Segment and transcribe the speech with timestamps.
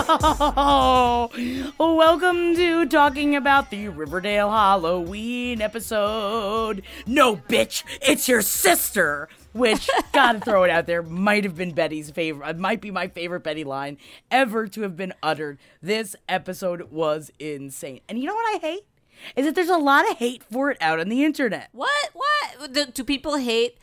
[0.00, 1.28] Oh,
[1.78, 6.84] welcome to talking about the Riverdale Halloween episode.
[7.04, 9.28] No, bitch, it's your sister.
[9.54, 12.92] Which, gotta throw it out there, might have been Betty's favorite, it uh, might be
[12.92, 13.98] my favorite Betty line
[14.30, 15.58] ever to have been uttered.
[15.82, 18.00] This episode was insane.
[18.08, 18.86] And you know what I hate?
[19.34, 21.70] Is that there's a lot of hate for it out on the internet.
[21.72, 22.10] What?
[22.12, 22.72] What?
[22.72, 23.78] Do, do people hate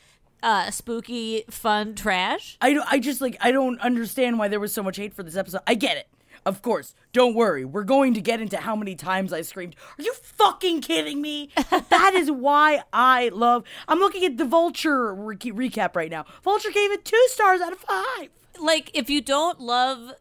[0.45, 2.57] uh, spooky, fun trash?
[2.61, 5.35] I, I just like I don't understand why there was so much hate for this
[5.35, 5.61] episode.
[5.67, 6.07] I get it.
[6.45, 6.93] Of course.
[7.11, 7.65] Don't worry.
[7.65, 9.75] We're going to get into how many times I screamed.
[9.97, 11.49] Are you fucking kidding me?
[11.89, 16.25] that is why I love I'm looking at the Vulture re- recap right now.
[16.43, 18.29] Vulture gave it 2 stars out of 5.
[18.59, 20.11] Like, if you don't love,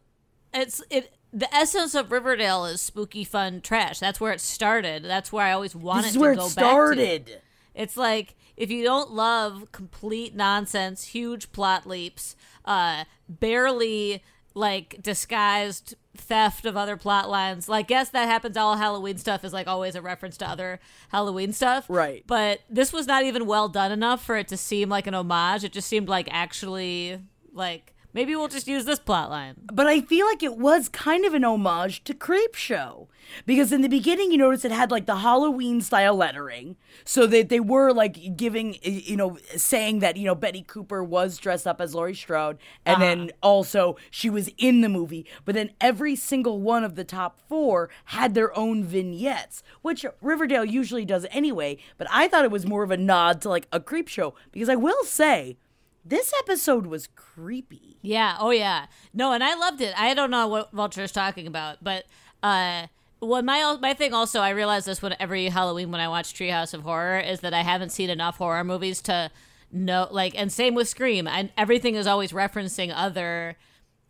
[0.53, 1.11] it's it.
[1.31, 3.99] The essence of Riverdale is spooky, fun trash.
[3.99, 5.03] That's where it started.
[5.03, 6.59] That's where I always wanted This is to where go it back to.
[6.59, 7.41] started.
[7.75, 12.35] It's like if you don't love complete nonsense, huge plot leaps,
[12.65, 14.23] uh, barely
[14.53, 17.67] like disguised theft of other plot lines.
[17.67, 18.55] Like, yes, that happens.
[18.55, 20.79] All Halloween stuff is like always a reference to other
[21.09, 22.23] Halloween stuff, Right.
[22.25, 25.63] But this was not even well done enough for it to seem like an homage.
[25.63, 27.19] It just seemed like actually
[27.51, 29.55] like maybe we'll just use this plot line.
[29.71, 33.07] But I feel like it was kind of an homage to Creepshow.
[33.45, 36.77] Because in the beginning, you notice it had like the Halloween style lettering.
[37.03, 41.37] So that they were like giving, you know, saying that, you know, Betty Cooper was
[41.37, 42.57] dressed up as Laurie Strode.
[42.85, 43.31] And then uh-huh.
[43.41, 45.25] also she was in the movie.
[45.43, 50.65] But then every single one of the top four had their own vignettes, which Riverdale
[50.65, 51.77] usually does anyway.
[51.97, 54.33] But I thought it was more of a nod to like a Creepshow.
[54.51, 55.57] Because I will say,
[56.05, 57.97] this episode was creepy.
[58.01, 58.37] Yeah.
[58.39, 58.85] Oh, yeah.
[59.13, 59.93] No, and I loved it.
[59.99, 62.05] I don't know what Vulture's talking about, but
[62.43, 62.87] uh,
[63.19, 66.73] well, my my thing also, I realize this when every Halloween when I watch Treehouse
[66.75, 69.31] of Horror is that I haven't seen enough horror movies to
[69.71, 70.07] know.
[70.11, 73.55] Like, and same with Scream, and everything is always referencing other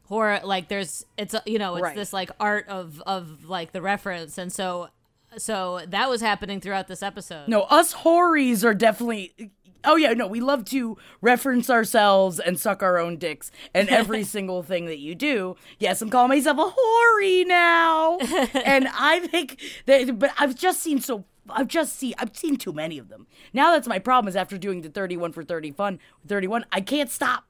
[0.03, 0.41] horror.
[0.43, 1.95] Like, there's it's you know it's Right.
[1.95, 4.89] this like art of of like the reference, and so
[5.37, 7.47] so that was happening throughout this episode.
[7.47, 9.51] No, us hories are definitely.
[9.85, 14.23] Oh yeah, no, we love to reference ourselves and suck our own dicks and every
[14.35, 15.55] single thing that you do.
[15.79, 18.17] Yes, I'm calling myself a hoary now,
[18.65, 20.19] and I think that.
[20.19, 21.25] But I've just seen so.
[21.49, 22.13] I've just seen.
[22.17, 23.27] I've seen too many of them.
[23.53, 24.29] Now that's my problem.
[24.29, 27.45] Is after doing the 31 for 30 fun, 31, I can't stop.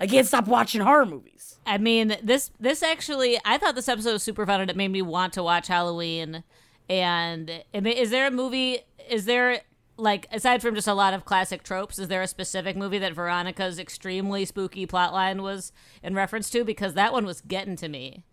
[0.00, 1.58] I can't stop watching horror movies.
[1.66, 4.92] I mean, this this actually, I thought this episode was super fun, and it made
[4.92, 6.44] me want to watch Halloween.
[6.88, 8.80] And is there a movie?
[9.10, 9.60] Is there
[9.98, 11.98] like aside from just a lot of classic tropes?
[11.98, 15.72] Is there a specific movie that Veronica's extremely spooky plotline was
[16.02, 16.64] in reference to?
[16.64, 18.24] Because that one was getting to me.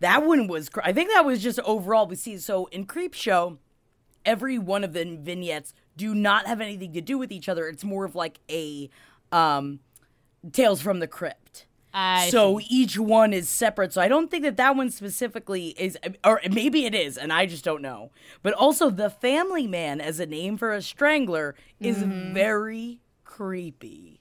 [0.00, 0.68] That one was.
[0.68, 2.06] cr- I think that was just overall.
[2.06, 3.58] We see so in Creepshow,
[4.24, 7.68] every one of the vignettes do not have anything to do with each other.
[7.68, 8.88] It's more of like a
[9.32, 9.80] um,
[10.52, 11.66] Tales from the Crypt.
[11.94, 13.92] I so each one is separate.
[13.92, 17.46] So I don't think that that one specifically is, or maybe it is, and I
[17.46, 18.10] just don't know.
[18.42, 22.34] But also, the Family Man as a name for a strangler is Mm-hmm.
[22.34, 24.20] very creepy.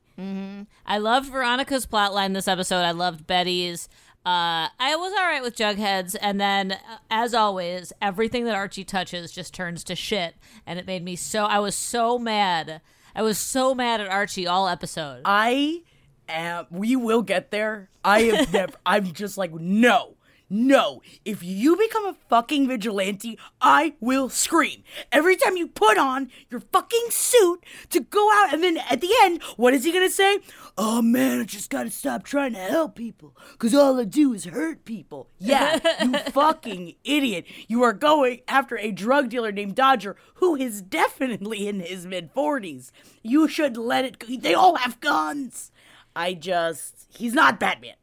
[0.85, 2.81] I loved Veronica's plotline this episode.
[2.81, 3.87] I loved Betty's.
[4.25, 6.77] Uh, I was all right with Jughead's, and then, uh,
[7.11, 10.35] as always, everything that Archie touches just turns to shit,
[10.65, 11.45] and it made me so.
[11.45, 12.81] I was so mad.
[13.15, 15.21] I was so mad at Archie all episode.
[15.23, 15.83] I
[16.27, 16.65] am.
[16.69, 17.89] We will get there.
[18.03, 18.73] I have never.
[18.85, 20.15] I'm just like no,
[20.49, 24.83] No, if you become a fucking vigilante, I will scream.
[25.11, 29.11] Every time you put on your fucking suit to go out, and then at the
[29.23, 30.39] end, what is he gonna say?
[30.77, 34.45] Oh man, I just gotta stop trying to help people, cause all I do is
[34.45, 35.27] hurt people.
[35.37, 37.45] Yeah, you fucking idiot.
[37.67, 42.33] You are going after a drug dealer named Dodger, who is definitely in his mid
[42.33, 42.91] 40s.
[43.21, 44.27] You should let it go.
[44.37, 45.71] They all have guns.
[46.17, 47.95] I just, he's not Batman.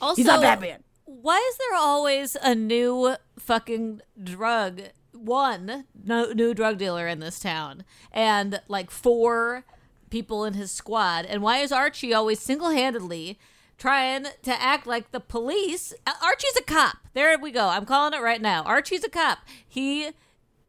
[0.00, 0.82] Also, He's not Batman.
[1.04, 4.82] Why is there always a new fucking drug
[5.12, 9.64] one no, new drug dealer in this town and like four
[10.10, 11.24] people in his squad?
[11.24, 13.38] And why is Archie always single handedly
[13.78, 15.94] trying to act like the police?
[16.22, 16.98] Archie's a cop.
[17.14, 17.68] There we go.
[17.68, 18.64] I'm calling it right now.
[18.64, 19.38] Archie's a cop.
[19.66, 20.10] He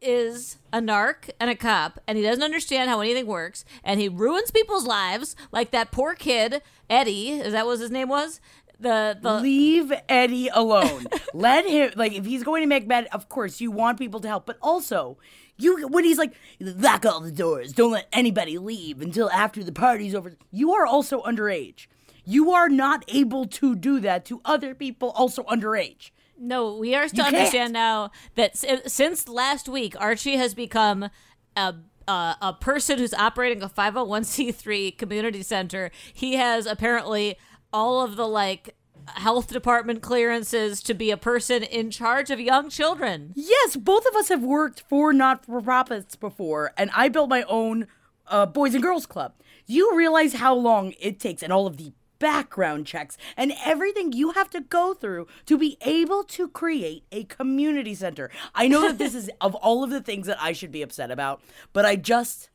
[0.02, 4.08] is a narc and a cop and he doesn't understand how anything works and he
[4.08, 8.40] ruins people's lives like that poor kid Eddie is that what his name was
[8.80, 11.08] the the Leave Eddie alone.
[11.34, 13.08] Let him like if he's going to make bad.
[13.12, 15.18] Of course, you want people to help, but also
[15.58, 19.72] you when he's like lock all the doors, don't let anybody leave until after the
[19.72, 20.34] party's over.
[20.52, 21.88] You are also underage.
[22.24, 26.12] You are not able to do that to other people also underage.
[26.40, 31.10] No, we are to understand now that s- since last week, Archie has become
[31.56, 31.76] a
[32.08, 35.92] a, a person who's operating a 501c3 community center.
[36.14, 37.38] He has apparently
[37.74, 38.76] all of the like
[39.16, 43.34] health department clearances to be a person in charge of young children.
[43.36, 47.44] Yes, both of us have worked for not for profits before, and I built my
[47.44, 47.88] own
[48.28, 49.34] uh, Boys and Girls Club.
[49.66, 54.32] You realize how long it takes and all of the background checks and everything you
[54.32, 58.30] have to go through to be able to create a community center.
[58.54, 61.12] I know that this is of all of the things that I should be upset
[61.12, 61.42] about,
[61.74, 62.50] but I just.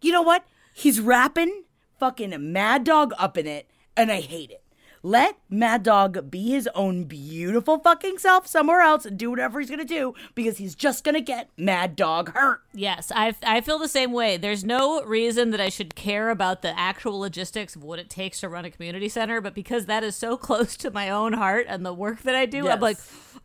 [0.00, 0.44] You know what?
[0.72, 1.64] He's wrapping
[1.98, 4.62] fucking Mad Dog up in it, and I hate it.
[5.02, 9.70] Let Mad Dog be his own beautiful fucking self somewhere else and do whatever he's
[9.70, 12.62] gonna do because he's just gonna get Mad Dog hurt.
[12.74, 14.36] Yes, I, I feel the same way.
[14.36, 18.40] There's no reason that I should care about the actual logistics of what it takes
[18.40, 21.66] to run a community center, but because that is so close to my own heart
[21.68, 22.74] and the work that I do, Yes.
[22.74, 22.98] I'm like,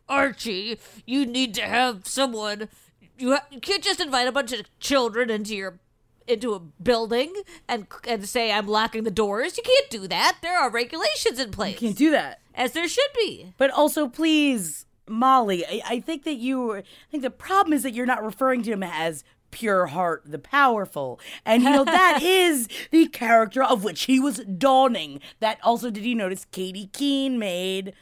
[0.08, 2.68] Archie, you need to have someone.
[3.16, 5.78] You, ha- you can't just invite a bunch of children into your
[6.26, 7.32] into a building
[7.68, 9.56] and and say I'm locking the doors.
[9.56, 10.38] You can't do that.
[10.42, 12.40] There are regulations in place, You Can't do that.
[12.54, 13.52] as there should be.
[13.58, 17.92] But also, please, Molly, I, I think that you, I think the problem is that
[17.94, 19.22] you're not referring to him as
[19.52, 21.20] Pureheart the Powerful.
[21.44, 25.20] And, you know, that is the character of which he was dawning.
[25.40, 27.92] That also, did you notice Katy Keene made?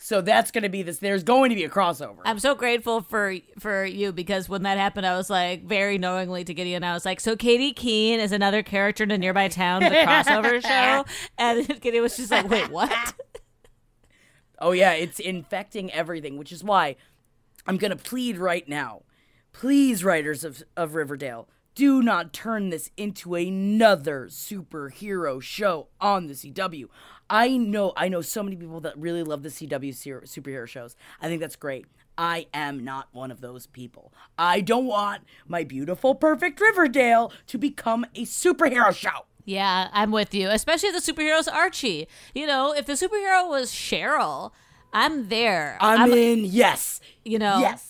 [0.00, 2.18] So that's going to be this, there's going to be a crossover.
[2.24, 6.44] I'm so grateful for for you because when that happened, I was like very knowingly
[6.44, 6.84] to Gideon.
[6.84, 10.62] I was like, "So Katy Keene is another character in a nearby town, the crossover
[10.66, 11.04] show,"
[11.36, 13.14] and Gideon was just like, "Wait, what?"
[14.60, 16.96] Oh yeah, it's infecting everything, which is why
[17.66, 19.02] I'm gonna plead right now.
[19.52, 26.34] Please, writers of, of Riverdale, do not turn this into another superhero show on the
[26.34, 26.88] CW.
[27.30, 30.96] I know I know so many people that really love the CW ser- superhero shows.
[31.20, 31.86] I think that's great.
[32.16, 34.12] I am not one of those people.
[34.36, 39.26] I don't want my beautiful, perfect Riverdale to become a superhero show.
[39.44, 40.48] Yeah, I'm with you.
[40.50, 42.08] Especially if the superhero's Archie.
[42.34, 44.52] You know, if the superhero was Cheryl,
[44.92, 45.78] I'm there.
[45.80, 47.00] I'm, in, yes.
[47.24, 47.87] you know Yes.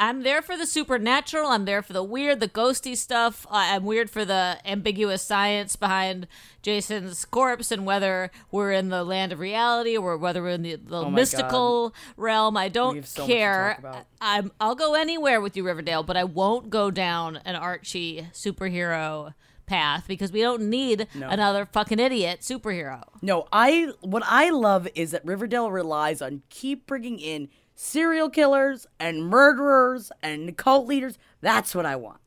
[0.00, 1.48] I'm there for the supernatural.
[1.50, 3.46] I'm there for the weird the ghosty stuff.
[3.50, 6.26] I- i'm weird for the ambiguous science behind
[6.62, 10.76] jason's corpse and whether we're in the land of reality or whether we're in the,
[10.76, 12.56] the Oh my mystical realm.
[12.56, 13.78] I don't so care.
[14.20, 19.34] i'm i'll go anywhere with you riverdale but i won't go down an archie superhero
[19.66, 23.04] path because we don't need another fucking idiot superhero.
[23.22, 27.48] No, I what I love is that Riverdale relies on keep bringing in
[27.80, 31.18] serial killers and murderers and cult leaders.
[31.40, 32.20] That's what I want.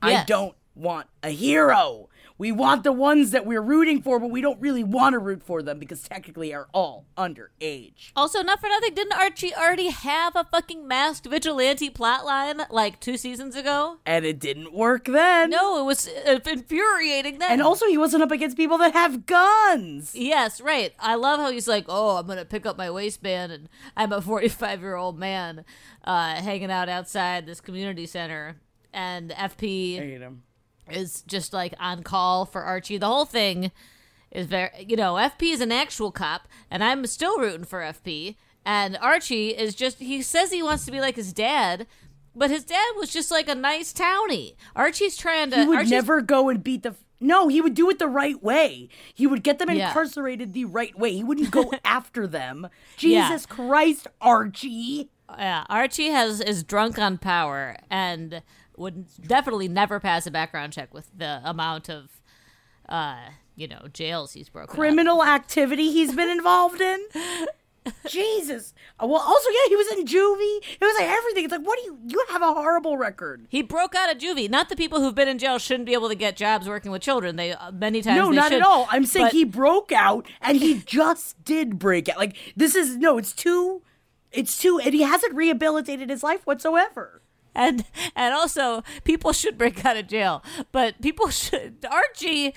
[0.00, 2.08] I don't want a hero.
[2.42, 5.44] We want the ones that we're rooting for, but we don't really want to root
[5.44, 8.10] for them because technically are all underage.
[8.16, 13.16] Also, not for nothing, didn't Archie already have a fucking masked vigilante plotline like two
[13.16, 13.98] seasons ago?
[14.04, 15.50] And it didn't work then.
[15.50, 17.52] No, it was uh, infuriating then.
[17.52, 20.16] And also he wasn't up against people that have guns.
[20.16, 20.94] yes, right.
[20.98, 24.20] I love how he's like, "Oh, I'm gonna pick up my waistband, and I'm a
[24.20, 25.64] 45 year old man
[26.02, 28.56] uh, hanging out outside this community center."
[28.92, 30.42] And FP hate him.
[30.90, 32.98] Is just like on call for Archie.
[32.98, 33.70] The whole thing
[34.30, 38.36] is very, you know, FP is an actual cop, and I'm still rooting for FP.
[38.64, 41.86] And Archie is just, he says he wants to be like his dad,
[42.34, 44.54] but his dad was just like a nice townie.
[44.76, 45.56] Archie's trying to.
[45.60, 48.40] He would Archie's, never go and beat the No, he would do it the right
[48.42, 48.88] way.
[49.14, 49.88] He would get them Yeah.
[49.88, 51.12] incarcerated the right way.
[51.12, 52.68] He wouldn't go after them.
[52.98, 53.28] Yeah.
[53.28, 55.08] Jesus Christ, Archie.
[55.38, 58.42] Yeah, Archie has is drunk on power and
[58.76, 62.20] would definitely never pass a background check with the amount of,
[62.88, 63.18] uh,
[63.54, 64.70] you know, jails he's broken.
[64.70, 64.76] up.
[64.76, 67.00] Criminal activity he's been involved in.
[68.08, 68.74] Jesus.
[69.02, 70.58] Uh, Well, also, yeah, he was in juvie.
[70.80, 71.44] It was like everything.
[71.44, 71.98] It's like, what do you?
[72.06, 73.46] You have a horrible record.
[73.48, 74.48] He broke out of juvie.
[74.48, 77.02] Not the people who've been in jail shouldn't be able to get jobs working with
[77.02, 77.34] children.
[77.36, 78.60] They uh, many times No, they not should.
[78.62, 78.86] at all.
[78.90, 82.18] I'm saying But- he broke out, and he just did break out.
[82.18, 83.18] Like this is no.
[83.18, 83.82] It's too.
[84.30, 84.78] It's too.
[84.78, 87.21] And he hasn't rehabilitated his life whatsoever.
[87.54, 87.84] And
[88.16, 90.42] and also people should break out of jail
[90.72, 92.54] but people should archie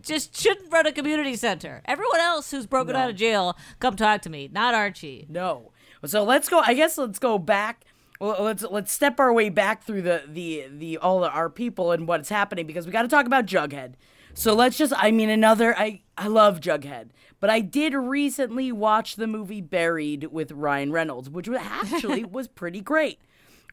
[0.00, 4.22] just shouldn't run a community center everyone else who's broken out of jail come talk
[4.22, 5.72] to me not archie No.
[6.04, 6.60] So let's go.
[6.60, 7.84] I guess let's go back.
[8.20, 12.06] Let's let's step our way back through the the the all the, our people and
[12.06, 13.94] what's happening because we got to talk about Jughead.
[14.34, 14.92] So let's just.
[14.96, 15.76] I mean, another.
[15.76, 17.08] I I love Jughead,
[17.40, 22.48] but I did recently watch the movie Buried with Ryan Reynolds, which was actually was
[22.48, 23.18] pretty great.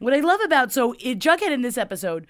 [0.00, 2.26] What I love about so it, Jughead in this episode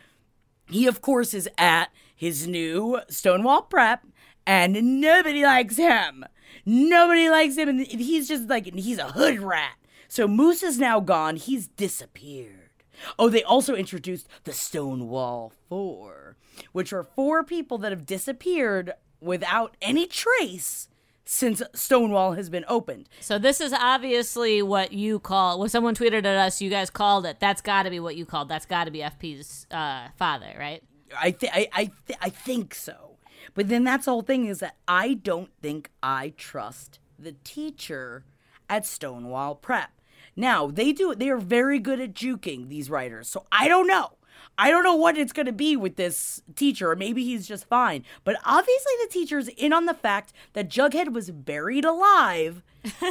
[0.70, 4.04] he of course is at his new Stonewall prep
[4.46, 6.24] and nobody likes him.
[6.66, 9.76] Nobody likes him and he's just like he's a hood rat.
[10.08, 11.36] So Moose is now gone.
[11.36, 12.70] He's disappeared.
[13.18, 16.36] Oh, they also introduced the Stonewall 4,
[16.72, 20.88] which are four people that have disappeared without any trace
[21.24, 23.08] since Stonewall has been opened.
[23.20, 27.24] so this is obviously what you call when someone tweeted at us you guys called
[27.26, 30.52] it that's got to be what you called that's got to be fp's uh, father
[30.58, 30.82] right
[31.20, 33.18] I th- I I, th- I think so.
[33.54, 38.24] But then that's the whole thing is that I don't think I trust the teacher
[38.68, 39.90] at Stonewall Prep.
[40.34, 44.14] Now they do they are very good at juking these writers, so I don't know.
[44.56, 47.66] I don't know what it's going to be with this teacher, or maybe he's just
[47.66, 48.04] fine.
[48.24, 52.62] But obviously, the teacher's in on the fact that Jughead was buried alive,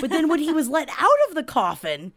[0.01, 2.13] but then when he was let out of the coffin,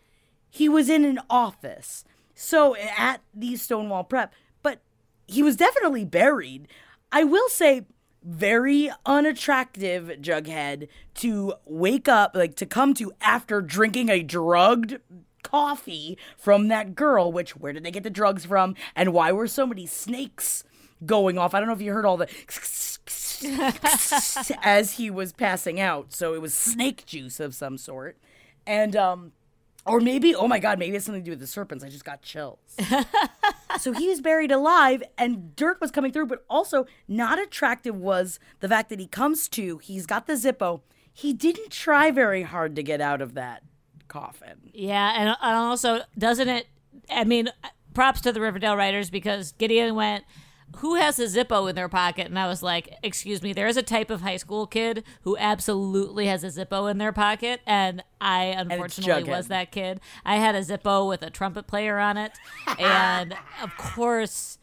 [0.50, 2.04] he was in an office.
[2.34, 4.32] So at the Stonewall Prep,
[4.62, 4.80] but
[5.26, 6.68] he was definitely buried.
[7.10, 7.86] I will say,
[8.22, 14.98] very unattractive Jughead to wake up, like to come to after drinking a drugged
[15.50, 18.74] coffee from that girl, which where did they get the drugs from?
[18.94, 20.64] And why were so many snakes
[21.04, 21.54] going off?
[21.54, 22.28] I don't know if you heard all the
[24.62, 26.12] as he was passing out.
[26.12, 28.18] So it was snake juice of some sort.
[28.66, 29.32] And um
[29.86, 31.84] or maybe, oh my God, maybe it's something to do with the serpents.
[31.84, 32.58] I just got chills.
[33.78, 38.40] so he was buried alive and dirt was coming through, but also not attractive was
[38.58, 40.80] the fact that he comes to, he's got the Zippo.
[41.12, 43.62] He didn't try very hard to get out of that
[44.08, 44.70] coffin.
[44.72, 46.66] Yeah, and, and also doesn't it?
[47.10, 47.48] I mean,
[47.94, 50.24] props to the Riverdale writers because Gideon went,
[50.76, 53.76] "Who has a Zippo in their pocket?" And I was like, "Excuse me, there is
[53.76, 58.02] a type of high school kid who absolutely has a Zippo in their pocket, and
[58.20, 59.36] I unfortunately Jughead.
[59.36, 60.00] was that kid.
[60.24, 62.32] I had a Zippo with a trumpet player on it,
[62.78, 64.58] and of course."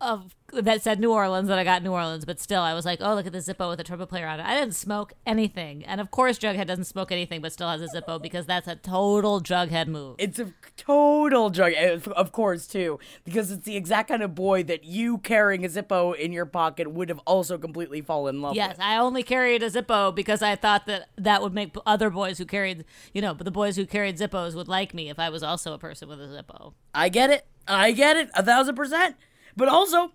[0.00, 3.00] Of that said New Orleans that I got New Orleans, but still I was like,
[3.02, 4.46] oh look at the Zippo with a trumpet player on it.
[4.46, 7.88] I didn't smoke anything, and of course Jughead doesn't smoke anything, but still has a
[7.88, 10.16] Zippo because that's a total Jughead move.
[10.18, 14.62] It's a total drug, eh, of course, too, because it's the exact kind of boy
[14.64, 18.54] that you carrying a Zippo in your pocket would have also completely fallen in love
[18.54, 18.80] Yes, with.
[18.80, 22.44] I only carried a Zippo because I thought that that would make other boys who
[22.44, 25.72] carried, you know, the boys who carried Zippos would like me if I was also
[25.72, 26.74] a person with a Zippo.
[26.94, 27.46] I get it.
[27.66, 28.30] I get it.
[28.34, 29.16] A thousand percent.
[29.56, 30.12] But also,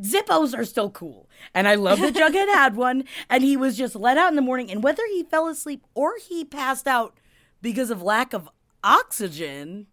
[0.00, 1.28] Zippos are still cool.
[1.54, 3.04] And I love that Jughead had one.
[3.28, 4.70] And he was just let out in the morning.
[4.70, 7.18] And whether he fell asleep or he passed out
[7.60, 8.48] because of lack of
[8.84, 9.86] oxygen,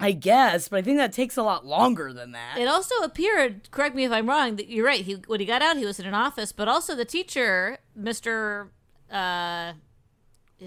[0.00, 0.68] I guess.
[0.68, 2.58] But I think that takes a lot longer than that.
[2.58, 5.04] It also appeared, correct me if I'm wrong, that you're right.
[5.04, 8.72] He when he got out, he was in an office, but also the teacher, Mister,
[9.10, 9.74] uh,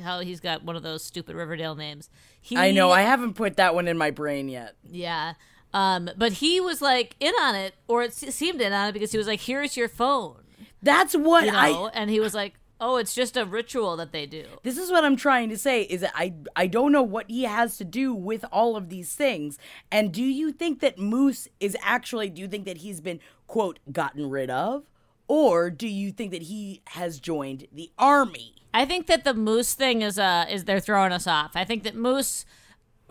[0.03, 2.09] how he's got one of those stupid Riverdale names.
[2.41, 2.91] He, I know.
[2.91, 4.75] I haven't put that one in my brain yet.
[4.83, 5.33] Yeah.
[5.77, 9.11] Um, but he was like in on it, or it seemed in on it because
[9.11, 10.41] he was like, "Here's your phone,"
[10.81, 11.91] That's what you know, I.
[11.93, 15.05] and he was like, "Oh, it's just a ritual that they do." This is what
[15.05, 18.11] I'm trying to say is that I I don't know what he has to do
[18.11, 19.59] with all of these things.
[19.91, 23.77] And do you think that Moose is actually do you think that he's been quote
[23.91, 24.83] gotten rid of
[25.27, 28.55] or do you think that he has joined the army?
[28.73, 31.51] I think that the Moose thing is uh is they're throwing us off.
[31.55, 32.45] I think that Moose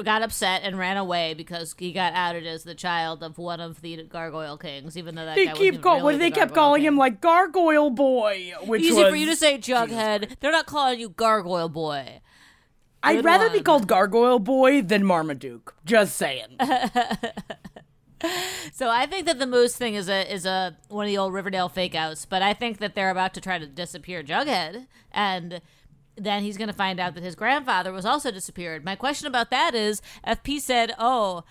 [0.05, 3.81] got upset and ran away because he got outed as the child of one of
[3.81, 6.89] the Gargoyle Kings, even though that They keep call really the they kept calling King.
[6.89, 10.39] him like Gargoyle Boy, which Easy was for you to say, Jughead.
[10.41, 12.21] They're not calling you Gargoyle Boy.
[13.03, 15.75] I'd Good rather be called Gargoyle Boy than Marmaduke.
[15.85, 16.57] Just saying.
[18.73, 21.35] So I think that the moose thing is a is a one of the old
[21.35, 25.61] Riverdale fake outs, but I think that they're about to try to disappear Jughead and
[26.17, 28.85] then he's going to find out that his grandfather was also disappeared.
[28.85, 31.45] My question about that is FP said, "Oh,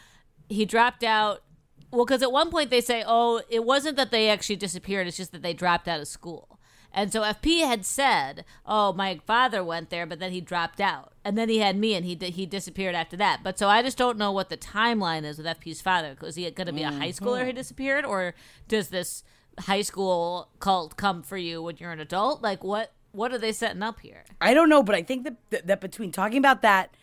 [0.50, 1.44] he dropped out
[1.92, 5.18] well cuz at one point they say, "Oh, it wasn't that they actually disappeared, it's
[5.18, 6.60] just that they dropped out of school."
[6.98, 11.12] And so FP had said, "Oh, my father went there, but then he dropped out,
[11.26, 13.82] and then he had me, and he di- he disappeared after that." But so I
[13.82, 16.16] just don't know what the timeline is with FP's father.
[16.22, 17.58] Was he going to be a high schooler who mm-hmm.
[17.58, 18.34] disappeared, or
[18.70, 19.24] does this
[19.60, 22.42] high school cult come for you when you're an adult?
[22.42, 24.24] Like what what are they setting up here?
[24.42, 26.94] I don't know, but I think that, that that between talking about that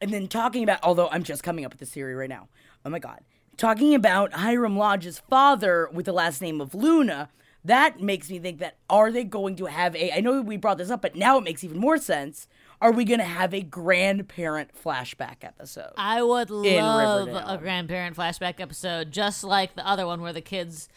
[0.00, 2.48] and then talking about, although I'm just coming up with this theory right now.
[2.84, 3.20] Oh my god,
[3.56, 7.28] talking about Hiram Lodge's father with the last name of Luna.
[7.64, 10.16] That makes me think that are they going to have a?
[10.16, 12.46] I know we brought this up, but now it makes even more sense.
[12.80, 15.90] Are we going to have a grandparent flashback episode?
[15.96, 17.48] I would love Riverdale.
[17.48, 20.88] a grandparent flashback episode, just like the other one where the kids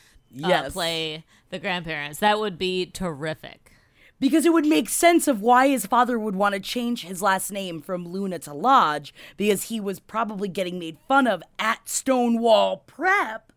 [0.43, 0.73] uh, Yes.
[0.73, 2.19] play the grandparents.
[2.19, 3.70] That would be terrific.
[4.21, 7.51] Because it would make sense of why his father would want to change his last
[7.51, 12.77] name from Luna to Lodge, because he was probably getting made fun of at Stonewall
[12.85, 13.51] Prep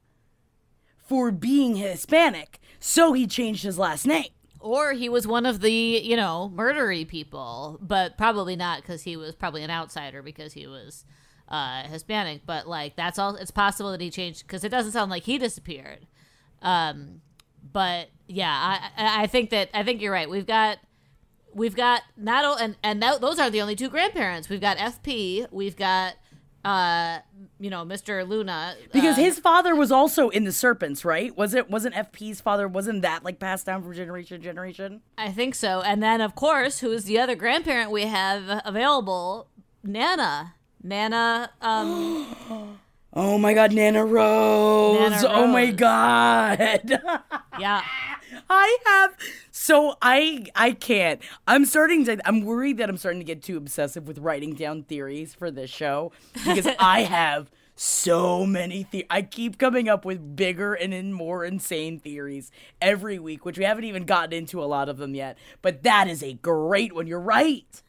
[0.96, 2.58] for being Hispanic.
[2.80, 4.30] So he changed his last name.
[4.58, 9.14] Or he was one of the, you know, murdery people, but probably not because he
[9.18, 11.04] was probably an outsider because he was
[11.50, 12.46] uh, Hispanic.
[12.46, 13.36] But like that's all.
[13.36, 16.06] It's possible that he changed because it doesn't sound like he disappeared.
[16.62, 17.20] Um,
[17.72, 20.28] but yeah, I I think that I think you're right.
[20.28, 20.78] We've got
[21.54, 24.48] we've got not o- and and that, those are the only two grandparents.
[24.48, 25.46] We've got FP.
[25.50, 26.14] We've got
[26.64, 27.18] uh
[27.60, 28.26] you know Mr.
[28.26, 31.36] Luna Because uh, his father was also in the Serpents, right?
[31.36, 32.66] Was it wasn't FP's father?
[32.66, 35.02] Wasn't that like passed down from generation to generation?
[35.18, 35.80] I think so.
[35.82, 39.48] And then, of course, who's the other grandparent we have available?
[39.82, 40.54] Nana.
[40.82, 41.50] Nana.
[41.60, 42.78] Um,
[43.16, 44.98] Oh my God, Nana Rose!
[44.98, 46.58] Nana Oh my God!
[47.60, 47.82] yeah.
[48.50, 49.16] I have
[49.52, 51.22] so I I can't.
[51.46, 54.82] I'm starting to I'm worried that I'm starting to get too obsessive with writing down
[54.82, 60.34] theories for this show because I have so many the- I keep coming up with
[60.34, 62.50] bigger and in more insane theories
[62.82, 65.38] every week, which we haven't even gotten into a lot of them yet.
[65.62, 67.06] But that is a great one.
[67.06, 67.80] You're right.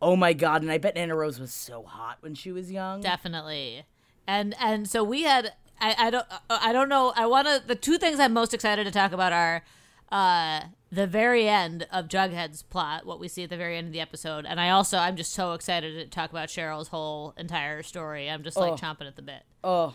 [0.00, 3.00] Oh my god, and I bet Nana Rose was so hot when she was young.
[3.00, 3.84] Definitely.
[4.26, 5.52] And and so we had.
[5.80, 6.26] I, I don't.
[6.48, 7.12] I don't know.
[7.16, 7.62] I want to.
[7.66, 9.64] The two things I'm most excited to talk about are.
[10.10, 13.92] Uh, the very end of Jughead's plot, what we see at the very end of
[13.94, 17.82] the episode, and I also I'm just so excited to talk about Cheryl's whole entire
[17.82, 18.28] story.
[18.28, 18.76] I'm just like Oh.
[18.76, 19.42] chomping at the bit.
[19.64, 19.94] Oh.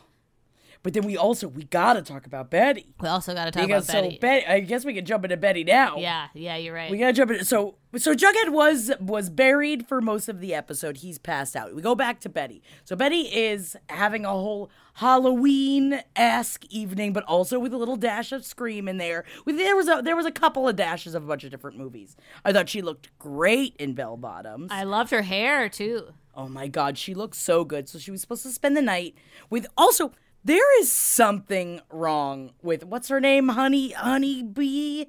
[0.83, 2.93] But then we also we gotta talk about Betty.
[3.01, 4.15] We also got to talk Because about Betty.
[4.15, 5.97] so Betty I guess we can jump into Betty now.
[5.97, 6.89] yeah, yeah, you're right.
[6.91, 7.43] We gotta jump in.
[7.45, 10.97] So, so Jughead was was buried for most of the episode.
[10.97, 11.73] He's passed out.
[11.75, 12.61] We go back to Betty.
[12.83, 18.31] So Betty is having a whole Halloween esque evening, but also with a little dash
[18.31, 19.23] of Scream in there.
[19.45, 21.77] With there was a there was a couple of dashes of a bunch of different
[21.77, 22.15] movies.
[22.45, 24.69] I thought she looked great in Bell Bottoms.
[24.71, 26.13] I loved her hair too.
[26.35, 27.89] Oh my god, she looks so good.
[27.89, 29.15] So she was supposed to spend the night
[29.49, 30.11] with also
[30.47, 33.49] there is something wrong with what's her name?
[33.49, 35.07] Honey Honey Bee?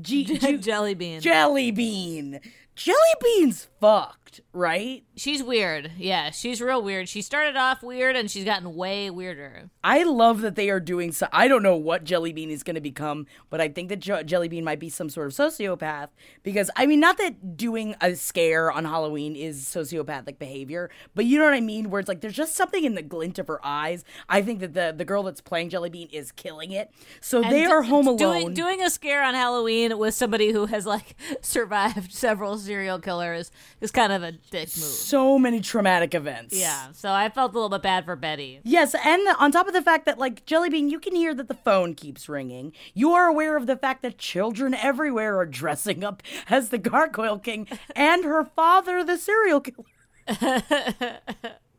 [0.00, 1.20] G- G- Jelly bean.
[1.20, 2.40] Jelly Bean.
[2.78, 5.02] Jelly Bean's fucked, right?
[5.16, 5.90] She's weird.
[5.98, 7.08] Yeah, she's real weird.
[7.08, 9.70] She started off weird and she's gotten way weirder.
[9.82, 11.26] I love that they are doing so.
[11.32, 14.22] I don't know what Jelly Bean is going to become, but I think that jo-
[14.22, 16.10] Jelly Bean might be some sort of sociopath
[16.44, 21.38] because I mean, not that doing a scare on Halloween is sociopathic behavior, but you
[21.38, 21.90] know what I mean.
[21.90, 24.04] Where it's like there's just something in the glint of her eyes.
[24.28, 26.92] I think that the the girl that's playing Jelly Bean is killing it.
[27.20, 28.18] So they And are home alone.
[28.18, 33.50] Doing, doing a scare on Halloween with somebody who has like survived several serial killers
[33.80, 34.84] is kind of a dick move.
[34.84, 36.54] so many traumatic events.
[36.54, 38.60] Yeah, so I felt a little bit bad for Betty.
[38.62, 41.54] Yes, and on top of the fact that, like, Jellybean, you can hear that the
[41.54, 42.72] phone keeps ringing.
[42.92, 47.38] You are aware of the fact that children everywhere are dressing up as the Gargoyle
[47.38, 49.86] King and her father, the serial killer.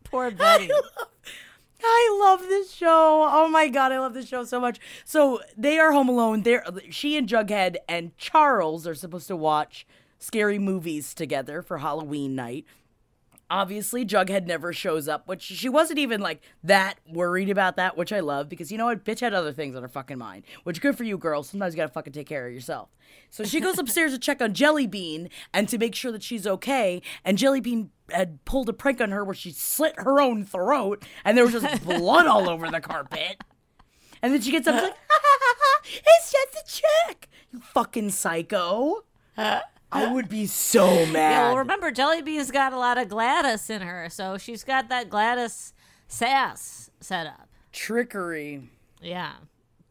[0.03, 0.71] Poor Betty.
[1.81, 3.29] I love this show.
[3.31, 4.79] Oh my god, I love this show so much.
[5.05, 6.41] So they are home alone.
[6.41, 9.85] They're she and Jughead and Charles are supposed to watch
[10.19, 12.65] scary movies together for Halloween night.
[13.51, 18.13] Obviously, Jughead never shows up, which she wasn't even like that worried about that, which
[18.13, 19.03] I love because you know what?
[19.03, 20.43] Bitch had other things on her fucking mind.
[20.65, 21.41] Which good for you, girl.
[21.41, 22.89] Sometimes you gotta fucking take care of yourself.
[23.31, 27.01] So she goes upstairs to check on Jellybean and to make sure that she's okay.
[27.25, 31.35] And Jellybean had pulled a prank on her where she slit her own throat and
[31.35, 33.43] there was just blood all over the carpet.
[34.21, 37.29] And then she gets up and like, ha, ha, ha, ha, it's just a chick.
[37.51, 39.05] You fucking psycho.
[39.37, 41.31] Uh, I would be so mad.
[41.31, 45.09] Yeah, well, remember, Jellybean's got a lot of Gladys in her, so she's got that
[45.09, 45.73] Gladys
[46.07, 47.49] sass set up.
[47.71, 48.69] Trickery.
[49.01, 49.33] Yeah.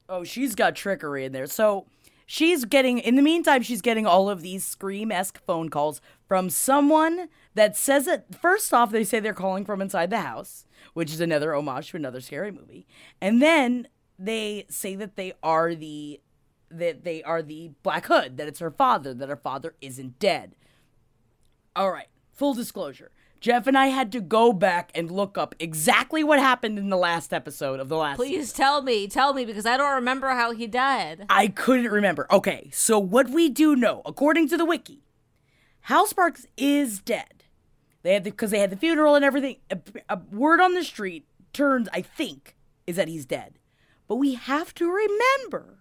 [0.09, 1.47] Oh, she's got trickery in there.
[1.47, 1.87] So
[2.27, 6.49] she's getting, in the meantime, she's getting all of these scream esque phone calls from
[6.49, 11.13] someone that says that, first off, they say they're calling from inside the house, which
[11.13, 12.87] is another homage to another scary movie.
[13.21, 16.21] And then they say that they are the.
[16.71, 20.55] That they are the Black Hood, that it's her father, that her father isn't dead.
[21.75, 23.11] All right, full disclosure.
[23.41, 26.97] Jeff and I had to go back and look up exactly what happened in the
[26.97, 30.53] last episode of the last Please tell me, tell me, because I don't remember how
[30.53, 31.25] he died.
[31.31, 32.27] I couldn't remember.
[32.33, 35.05] Okay, so what we do know, according to the wiki,
[35.83, 37.45] Hal Sparks is dead.
[38.03, 39.57] They had because they had the funeral and everything.
[39.71, 39.79] A,
[40.09, 43.59] a word on the street turns, I think, is that he's dead.
[44.09, 45.78] But we have to remember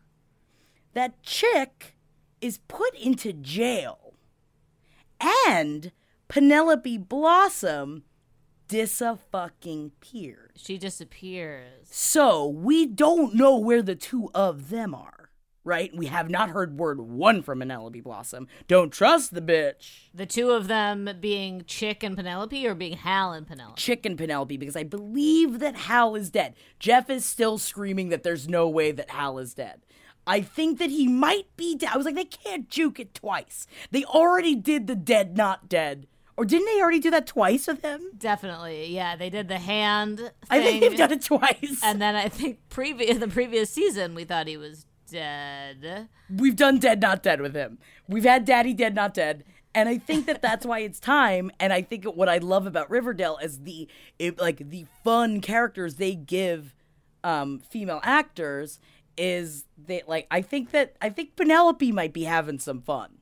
[0.98, 1.96] that chick
[2.42, 4.16] is put into jail,
[5.38, 5.92] and
[6.28, 8.04] Penelope Blossom
[9.32, 10.52] fucking peers.
[10.56, 11.88] She disappears.
[11.90, 15.30] So we don't know where the two of them are,
[15.64, 15.96] right?
[15.96, 18.48] We have not heard word one from Penelope Blossom.
[18.68, 20.10] Don't trust the bitch.
[20.14, 23.80] The two of them being Chic and Penelope or being Hal and Penelope?
[23.80, 26.56] Chicken Penelope, because I believe that Hal is dead.
[26.80, 29.82] Jeff is still screaming that there's no way that Hal is dead.
[30.28, 31.92] I think that he might be dead.
[31.94, 33.66] I was like, they can't juke it twice.
[33.92, 36.08] They already did the dead, not dead.
[36.36, 38.12] Or didn't they already do that twice with him?
[38.16, 38.94] Definitely.
[38.94, 40.30] Yeah, they did the hand thing.
[40.52, 41.82] I think they've done it twice.
[41.84, 46.10] And then I think previous the previous season we thought he was dead.
[46.30, 47.80] We've done Dead Not Dead with him.
[48.08, 49.44] We've had Daddy Dead Not Dead.
[49.74, 51.52] And I think that that's why it's time.
[51.60, 53.88] And I think what I love about Riverdale is the
[54.20, 56.76] it, like the fun characters they give
[57.24, 58.80] um, female actors
[59.18, 63.18] is that like I think that I think Penelope might be having some fun.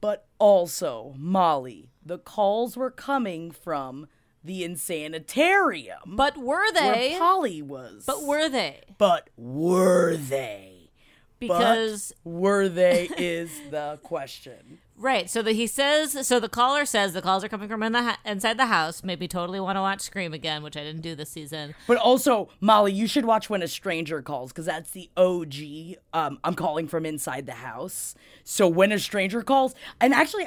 [0.00, 4.06] But also, Molly, the calls were coming from
[4.42, 6.16] the insanitarium.
[6.16, 7.10] But were they?
[7.10, 8.04] where Polly was.
[8.06, 8.80] but were they?
[8.96, 10.90] But were they?
[11.38, 14.78] Because but were they is the question.
[15.00, 17.92] Right, so that he says, so the caller says the calls are coming from in
[17.92, 19.02] the inside the house.
[19.02, 21.74] Made me totally want to watch Scream again, which I didn't do this season.
[21.86, 25.98] But also, Molly, you should watch When a Stranger Calls because that's the OG.
[26.12, 28.14] Um, I'm calling from inside the house.
[28.44, 30.46] So When a Stranger Calls, and actually,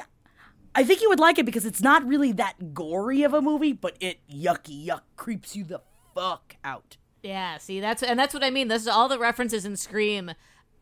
[0.74, 3.72] I think you would like it because it's not really that gory of a movie,
[3.72, 5.80] but it yucky yuck creeps you the
[6.14, 6.96] fuck out.
[7.22, 8.68] Yeah, see, that's and that's what I mean.
[8.68, 10.32] This is all the references in Scream.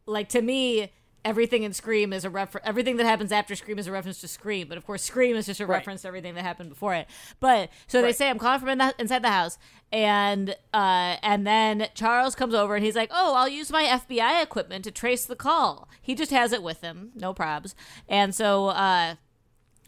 [0.06, 0.90] Like to me,
[1.24, 2.66] everything in Scream is a reference.
[2.66, 4.68] Everything that happens after Scream is a reference to Scream.
[4.68, 5.76] But of course, Scream is just a Right.
[5.78, 7.06] reference to everything that happened before it.
[7.40, 9.58] But so they say I'm calling from in the, inside the house,
[9.92, 14.42] and uh, and then Charles comes over and he's like, "Oh, I'll use my FBI
[14.42, 17.74] equipment to trace the call." He just has it with him, no probs.
[18.08, 18.68] And so.
[18.68, 19.16] uh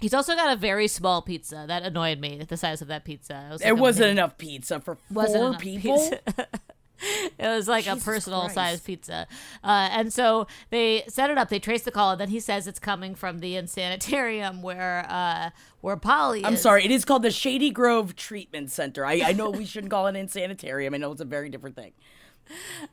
[0.01, 2.43] He's also got a very small pizza that annoyed me.
[2.47, 3.47] The size of that pizza.
[3.53, 6.11] Was There like, wasn't enough pizza for Wasn't four enough people.
[7.39, 8.55] It was like a personal Christ.
[8.55, 9.27] sized pizza.
[9.63, 12.67] Uh, and so they set it up, they trace the call, and then he says
[12.67, 16.61] it's coming from the insanitarium where uh, where Polly I'm is.
[16.63, 19.05] sorry, it is called the Shady Grove Treatment Center.
[19.05, 20.95] I, I know we shouldn't call it an sanitarium.
[20.95, 21.93] I know it's a very different thing.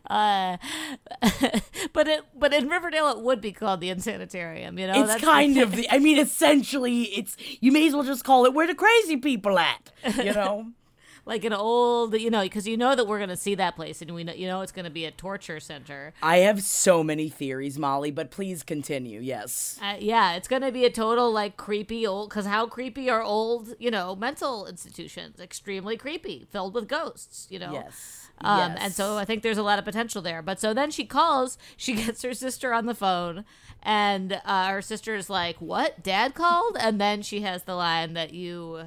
[0.09, 0.55] Uh,
[1.93, 5.01] but it but in Riverdale it would be called the insanitarium, you know?
[5.01, 5.89] it's That's kind of the.
[5.91, 9.59] I mean, essentially, it's you may as well just call it where the crazy people
[9.59, 9.91] at.
[10.17, 10.67] You know.
[11.25, 14.01] Like an old, you know, because you know that we're going to see that place
[14.01, 16.13] and we know, you know, it's going to be a torture center.
[16.21, 19.19] I have so many theories, Molly, but please continue.
[19.19, 19.79] Yes.
[19.81, 23.21] Uh, yeah, it's going to be a total like creepy old because how creepy are
[23.21, 25.39] old, you know, mental institutions?
[25.39, 27.73] Extremely creepy, filled with ghosts, you know.
[27.73, 28.29] Yes.
[28.43, 28.77] Um, Yes.
[28.81, 30.41] And so I think there's a lot of potential there.
[30.41, 33.45] But so then she calls, she gets her sister on the phone,
[33.83, 36.01] and uh, her sister's like, "What?
[36.03, 38.85] Dad called?" And then she has the line that you,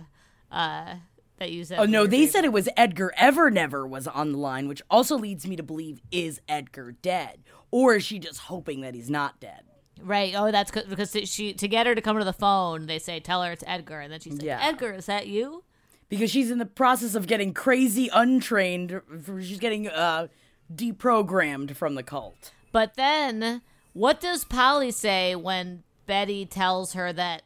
[0.50, 0.96] uh,
[1.38, 1.78] that you said.
[1.78, 5.46] Oh no, they said it was Edgar Evernever was on the line, which also leads
[5.46, 9.62] me to believe is Edgar dead, or is she just hoping that he's not dead?
[10.02, 10.34] Right.
[10.36, 13.20] Oh, that's 'cause- because she to get her to come to the phone, they say,
[13.20, 14.58] "Tell her it's Edgar," and then she said, Yeah.
[14.62, 15.64] "Edgar, is that you?"
[16.08, 19.00] Because she's in the process of getting crazy, untrained.
[19.40, 20.28] She's getting uh,
[20.72, 22.52] deprogrammed from the cult.
[22.72, 27.42] But then, what does Polly say when Betty tells her that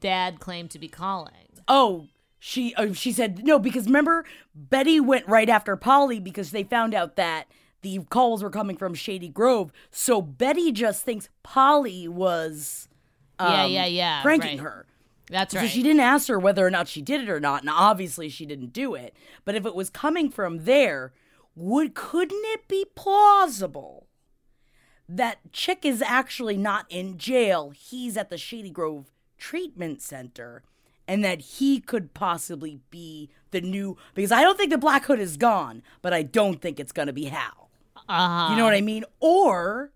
[0.00, 1.32] Dad claimed to be calling?
[1.68, 2.08] Oh,
[2.44, 6.92] she uh, she said no because remember Betty went right after Polly because they found
[6.92, 7.46] out that
[7.82, 9.70] the calls were coming from Shady Grove.
[9.92, 12.88] So Betty just thinks Polly was
[13.38, 14.22] yeah, um, yeah, yeah.
[14.22, 14.64] pranking right.
[14.64, 14.86] her.
[15.30, 15.70] That's So right.
[15.70, 18.44] she didn't ask her whether or not she did it or not, and obviously she
[18.44, 19.14] didn't do it.
[19.44, 21.12] But if it was coming from there,
[21.54, 24.08] would couldn't it be plausible
[25.08, 27.70] that Chic is actually not in jail?
[27.70, 30.64] He's at the Shady Grove Treatment Center,
[31.06, 35.20] and that he could possibly be the new because I don't think the Black Hood
[35.20, 37.70] is gone, but I don't think it's gonna be Hal.
[38.08, 38.50] Uh-huh.
[38.50, 39.04] You know what I mean?
[39.20, 39.92] Or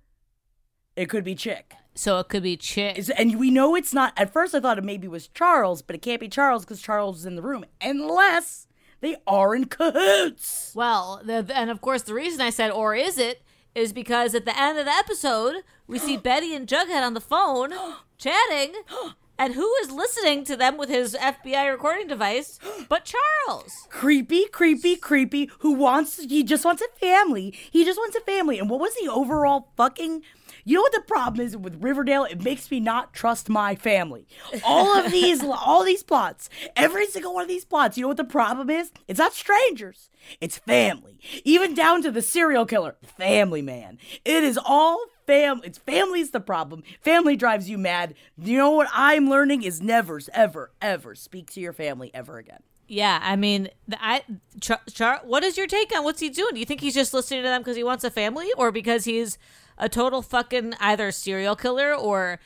[0.95, 1.75] it could be Chic.
[1.97, 3.09] So it could be chick.
[3.17, 4.13] And we know it's not.
[4.19, 7.21] At first, I thought it maybe was Charles, but it can't be Charles because Charles
[7.21, 8.67] is in the room, unless
[9.01, 10.73] they are in cahoots.
[10.75, 13.43] Well, the, and of course, the reason I said or is it
[13.75, 17.21] is because at the end of the episode, we see Betty and Jughead on the
[17.21, 17.73] phone
[18.19, 18.75] chatting,
[19.39, 23.73] and who is listening to them with his FBI recording device but Charles?
[23.89, 25.51] Creepy, creepy, creepy.
[25.61, 26.23] Who wants?
[26.23, 27.55] He just wants a family.
[27.71, 28.59] He just wants a family.
[28.59, 30.23] And what was the overall fucking?
[30.65, 32.25] You know what the problem is with Riverdale?
[32.25, 34.27] It makes me not trust my family.
[34.65, 37.97] All of these, all these plots, every single one of these plots.
[37.97, 38.91] You know what the problem is?
[39.07, 40.11] It's not strangers.
[40.41, 41.21] It's family.
[41.45, 43.99] Even down to the serial killer, family man.
[44.25, 45.61] It is all fam.
[45.65, 46.83] It's family's the problem.
[47.01, 48.15] Family drives you mad.
[48.39, 52.61] You know what I'm learning is never, ever, ever speak to your family ever again.
[52.89, 54.23] Yeah, I mean, I
[54.61, 56.55] Char, Char, what is your take on what's he doing?
[56.55, 59.05] Do you think he's just listening to them because he wants a family, or because
[59.05, 59.39] he's
[59.77, 62.39] a total fucking either serial killer or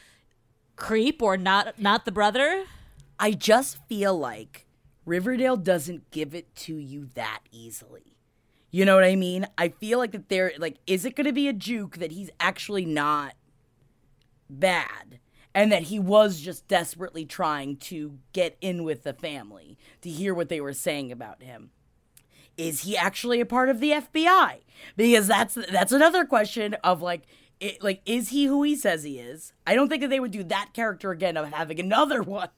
[0.77, 2.65] creep or not not the brother?
[3.19, 4.67] I just feel like
[5.05, 8.17] Riverdale doesn't give it to you that easily.
[8.71, 9.47] You know what I mean?
[9.59, 12.31] I feel like that there like is it going to be a juke that he's
[12.39, 13.35] actually not
[14.49, 15.19] bad
[15.55, 20.33] and that he was just desperately trying to get in with the family to hear
[20.33, 21.71] what they were saying about him?
[22.57, 24.61] Is he actually a part of the FBI?
[24.97, 27.23] Because that's that's another question of like
[27.59, 29.53] it, like is he who he says he is?
[29.67, 32.51] I don't think that they would do that character again of having another one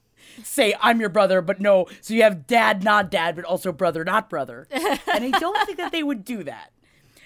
[0.42, 1.86] say I'm your brother, but no.
[2.00, 4.66] So you have dad, not dad, but also brother, not brother.
[4.70, 6.72] and I don't think that they would do that.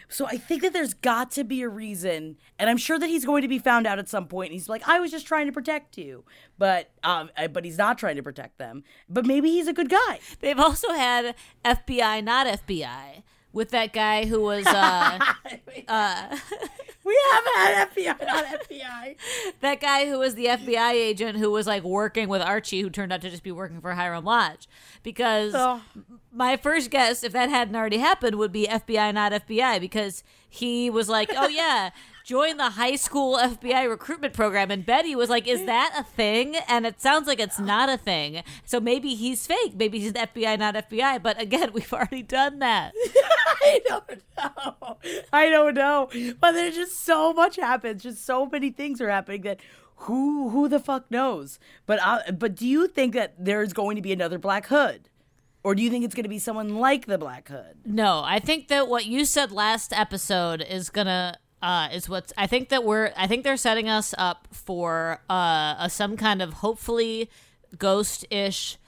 [0.08, 3.24] So I think that there's got to be a reason, and I'm sure that he's
[3.24, 4.50] going to be found out at some point.
[4.50, 6.24] And he's like, "I was just trying to protect you,"
[6.58, 8.84] but um, but he's not trying to protect them.
[9.08, 10.20] But maybe he's a good guy.
[10.40, 13.22] They've also had FBI, not FBI,
[13.56, 15.18] with that guy who was uh,
[15.88, 16.36] uh
[17.04, 19.16] We have had FBI, not FBI.
[19.60, 23.12] that guy who was the FBI agent who was like working with Archie, who turned
[23.12, 24.68] out to just be working for Hiram Lodge.
[25.04, 25.80] Because Oh.
[26.32, 30.90] my first guess, if that hadn't already happened, would be FBI, not FBI, because he
[30.90, 31.90] was like, "Oh yeah."
[32.26, 34.72] Join the high school FBI recruitment program.
[34.72, 36.56] And Betty was like, Is that a thing?
[36.66, 38.42] And it sounds like it's not a thing.
[38.64, 39.76] So maybe he's fake.
[39.76, 41.22] Maybe he's FBI, not FBI.
[41.22, 42.94] But again, we've already done that.
[43.62, 44.96] I don't know.
[45.32, 46.08] I don't know.
[46.40, 48.02] But there's just so much happens.
[48.02, 49.60] Just so many things are happening that
[49.98, 51.60] who who the fuck knows?
[51.86, 55.10] But uh, but do you think that there's going to be another Black Hood?
[55.62, 57.76] Or do you think it's going to be someone like the Black Hood?
[57.84, 62.46] No, I think that what you said last episode is gonna uh is what's I
[62.46, 66.54] think that we're I think they're setting us up for uh a, some kind of
[66.54, 67.30] hopefully
[67.78, 68.78] ghost-ish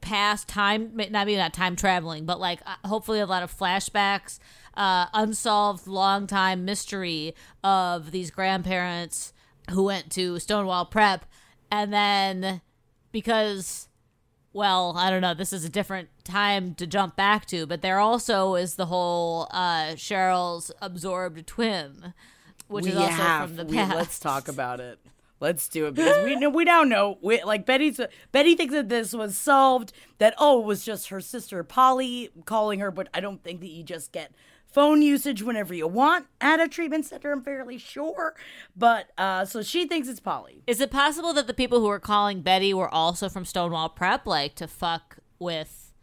[0.00, 4.38] past time not maybe not time traveling but like uh, hopefully a lot of flashbacks
[4.76, 7.34] uh unsolved long time mystery
[7.64, 9.32] of these grandparents
[9.70, 11.26] who went to Stonewall Prep.
[11.70, 12.60] And then
[13.12, 13.88] because
[14.56, 15.34] well, I don't know.
[15.34, 19.48] This is a different time to jump back to, but there also is the whole
[19.50, 22.14] uh, Cheryl's absorbed twin,
[22.66, 23.12] which is also
[23.46, 23.94] from the We- past.
[23.94, 24.98] let's talk about it.
[25.38, 27.18] Let's do it because we know we now know.
[27.20, 28.00] We, like Betty's
[28.32, 29.92] Betty thinks that this was solved.
[30.16, 33.68] That oh, it was just her sister Polly calling her, but I don't think that
[33.68, 34.32] you just get
[34.76, 37.32] phone usage whenever you want at a treatment center.
[37.32, 38.34] I'm fairly sure,
[38.76, 40.62] but uh, so she thinks it's Polly.
[40.66, 44.26] Is it possible that the people who were calling Betty were also from Stonewall Prep,
[44.26, 45.94] like to fuck with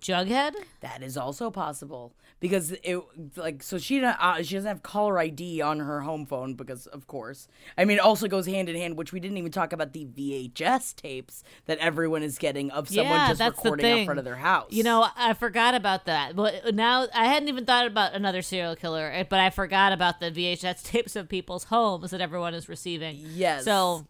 [0.00, 0.54] Jughead?
[0.78, 2.98] That is also possible because it
[3.36, 7.06] like so she uh, she doesn't have caller ID on her home phone because of
[7.06, 9.92] course I mean it also goes hand in hand which we didn't even talk about
[9.92, 14.24] the VHS tapes that everyone is getting of someone yeah, just recording out front of
[14.24, 14.72] their house.
[14.72, 16.34] You know, I forgot about that.
[16.34, 20.20] But now I hadn't even thought about another serial killer, eh, but I forgot about
[20.20, 23.18] the VHS tapes of people's homes that everyone is receiving.
[23.20, 23.64] Yes.
[23.64, 24.06] So,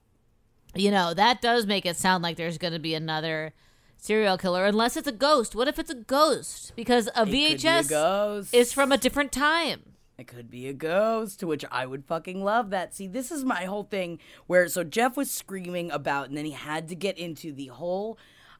[0.75, 3.53] you know, that does make it sound like there's going to be another
[4.01, 5.55] serial killer, unless it's a ghost.
[5.55, 6.73] What if it's a ghost?
[6.75, 8.55] Because a It could be a VHS ghost.
[8.55, 9.83] is from a different time.
[10.19, 12.95] It could be a ghost, to which I would fucking love that.
[12.95, 16.51] See, this is my whole thing where so Jeff was screaming about, and then he
[16.51, 18.19] had to get into the whole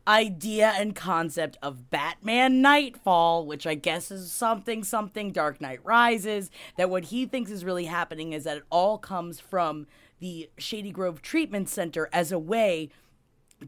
[0.09, 6.51] idea and concept of Batman Knightfall, which I guess is something, something Dark Knight Rises.
[6.77, 9.87] That what he thinks is really happening is that it all comes from
[10.19, 12.89] the Shady Grove Treatment Center as a way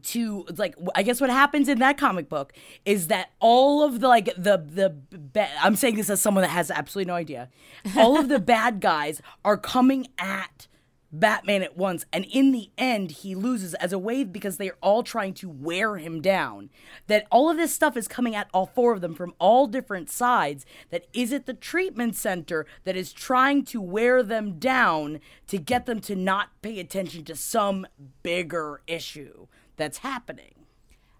[0.01, 2.53] to like I guess what happens in that comic book
[2.85, 6.49] is that all of the like the the ba- I'm saying this as someone that
[6.49, 7.49] has absolutely no idea.
[7.95, 10.67] All of the bad guys are coming at
[11.13, 12.05] Batman at once.
[12.11, 15.97] And in the end, he loses as a wave because they're all trying to wear
[15.97, 16.71] him down.
[17.05, 20.09] That all of this stuff is coming at all four of them from all different
[20.09, 20.65] sides.
[20.89, 25.85] That is it the treatment center that is trying to wear them down to get
[25.85, 27.85] them to not pay attention to some
[28.23, 30.53] bigger issue that's happening?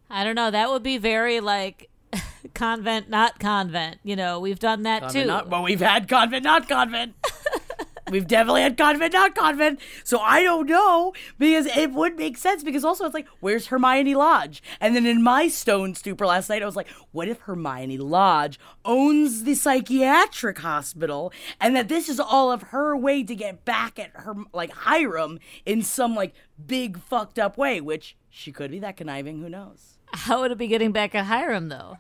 [0.10, 0.52] I don't know.
[0.52, 1.90] That would be very like
[2.54, 3.98] convent, not convent.
[4.04, 5.28] You know, we've done that Convent, too.
[5.28, 7.16] not- well, we've had convent, not convent.
[8.12, 9.80] we've definitely had convent, not convent.
[10.04, 14.14] So I don't know because it would make sense because also it's like, where's Hermione
[14.14, 14.62] Lodge?
[14.80, 18.60] And then in my stone stupor last night, I was like, what if Hermione Lodge
[18.86, 23.98] owns the psychiatric hospital and that this is all of her way to get back
[23.98, 26.34] at her, like Hiram in some like
[26.68, 29.40] big fucked up way, which she could be that conniving.
[29.42, 30.00] Who knows?
[30.12, 31.98] How would it be getting back at Hiram though?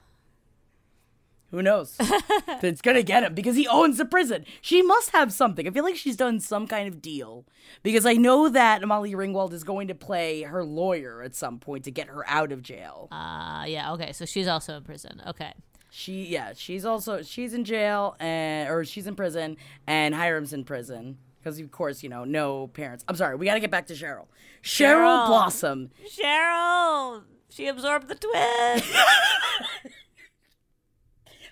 [1.51, 1.95] Who knows?
[1.99, 4.43] it's gonna get him because he owns the prison.
[4.59, 5.67] She must have something.
[5.67, 7.45] I feel like she's done some kind of deal
[7.83, 11.83] because I know that Molly Ringwald is going to play her lawyer at some point
[11.83, 13.09] to get her out of jail.
[13.11, 14.11] Uh yeah, okay.
[14.11, 15.21] So she's also in prison.
[15.27, 15.53] Okay.
[15.91, 20.63] She, yeah, she's also she's in jail and or she's in prison and Hiram's in
[20.63, 23.03] prison because of course you know no parents.
[23.07, 24.27] I'm sorry, we got to get back to Cheryl.
[24.63, 25.27] Cheryl, Cheryl.
[25.27, 25.89] Blossom.
[26.07, 28.33] Cheryl, she absorbed the twins.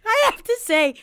[0.04, 0.96] I have to say,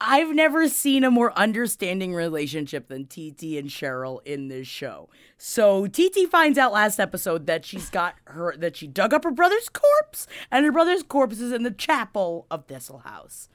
[0.00, 5.08] I've never seen a more understanding relationship than TT and Cheryl in this show.
[5.36, 9.30] So TT finds out last episode that she's got her that she dug up her
[9.30, 13.48] brother's corpse, and her brother's corpse is in the chapel of Thistle House.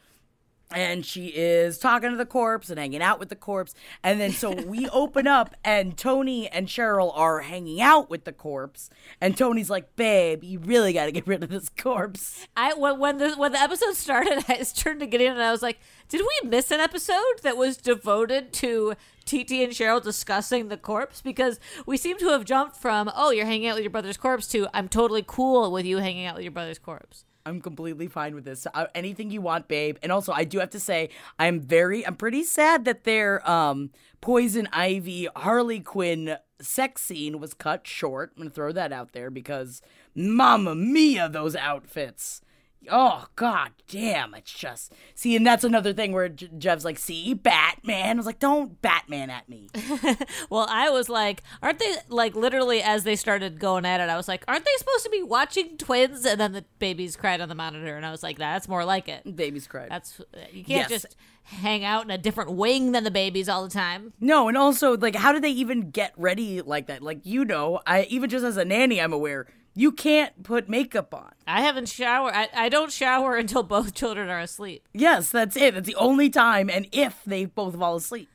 [0.71, 3.75] And she is talking to the corpse and hanging out with the corpse.
[4.03, 8.33] And then so we open up and Toni and Cheryl are hanging out with the
[8.33, 8.89] corpse.
[9.21, 12.47] And Toni's like, babe, you really got to get rid of this corpse.
[12.57, 15.41] I when when the when the episode started, I just turned to get in, and
[15.41, 18.93] I was like, "Did we miss an episode that was devoted to
[19.25, 21.21] TT and Cheryl discussing the corpse?
[21.21, 24.47] Because we seem to have jumped from oh, you're hanging out with your brother's corpse
[24.47, 28.33] to I'm totally cool with you hanging out with your brother's corpse." I'm completely fine
[28.33, 28.65] with this.
[28.73, 29.97] Uh, anything you want, babe.
[30.01, 33.91] And also, I do have to say, I'm very, I'm pretty sad that their um
[34.21, 38.31] Poison Ivy Harley Quinn sex scene was cut short.
[38.35, 39.81] I'm gonna throw that out there because,
[40.15, 42.41] mama Mia, those outfits.
[42.91, 44.33] Oh god damn!
[44.35, 48.25] It's just see, and that's another thing where J- Jeff's like, "See, Batman." I was
[48.25, 49.69] like, "Don't Batman at me."
[50.49, 54.09] Well, I was like, aren't they like literally as they started going at it?
[54.09, 56.25] I was like, aren't they supposed to be watching twins?
[56.25, 59.07] And then the babies cried on the monitor, and I was like, that's more like
[59.09, 59.35] it.
[59.35, 59.89] Babies cried.
[59.89, 60.21] That's
[60.51, 61.01] you can't Yes.
[61.03, 64.13] just hang out in a different wing than the babies all the time.
[64.19, 67.01] No, and also like how do they even get ready like that?
[67.01, 71.13] Like you know, I even just as a nanny, I'm aware you can't put makeup
[71.13, 71.31] on.
[71.45, 72.33] I haven't showered.
[72.33, 74.87] I, I don't shower until both children are asleep.
[74.93, 75.75] Yes, that's it.
[75.75, 78.29] That's the only time, and if they both fall asleep,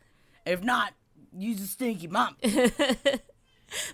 [0.47, 0.93] if not,
[1.37, 2.37] use a stinky mom.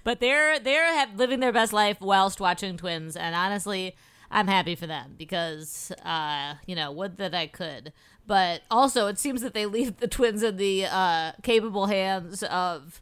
[0.04, 3.94] But they're they're living their best life whilst watching twins, and honestly,
[4.30, 7.92] I'm happy for them because uh, you know would that I could.
[8.26, 13.00] But also, it seems that they leave the twins in the uh, capable hands of.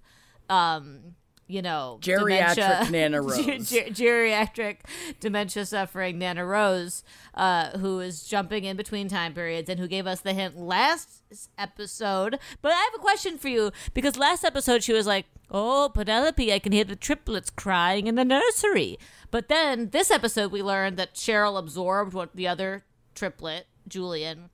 [0.50, 1.14] Um,
[1.46, 3.70] you know, Geriatric dementia- Nana Rose.
[3.70, 4.76] Ger- geriatric
[5.20, 7.02] dementia suffering Nana Rose,
[7.34, 11.22] uh, who is jumping in between time periods and who gave us the hint last
[11.58, 12.38] episode.
[12.62, 16.52] But I have a question for you because last episode she was like, "Oh, Penelope,
[16.52, 18.98] I can hear the triplets crying in the nursery."
[19.30, 24.50] But then this episode we learned that Cheryl absorbed what the other triplet, Julian,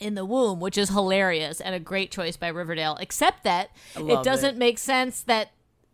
[0.00, 2.96] in the womb, which is hilarious and a great choice by Riverdale.
[3.00, 4.58] Except that it doesn't it.
[4.58, 5.52] make sense that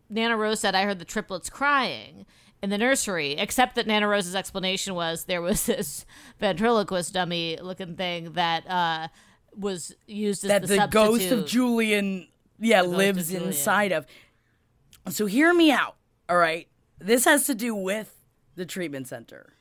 [0.09, 2.25] Nana Rose said, I heard the triplets crying
[2.61, 6.05] in the nursery, except that Nana Rose's explanation was there was this
[6.39, 9.07] ventriloquist dummy looking thing that uh,
[9.55, 11.45] was used as that the, the ghost of.
[11.45, 12.27] Julian,
[12.59, 13.47] yeah, ghost of lives Julian.
[13.47, 14.05] inside of.
[15.09, 15.95] So hear me out.
[16.27, 16.67] All right,
[16.99, 18.19] this has to do with
[18.55, 19.53] the treatment center.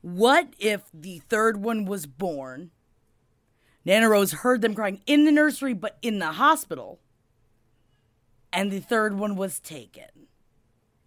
[0.00, 2.70] What if the third one was born?
[3.84, 7.00] Nana Rose heard them crying in the nursery, but in the hospital.
[8.52, 10.26] And the third one was taken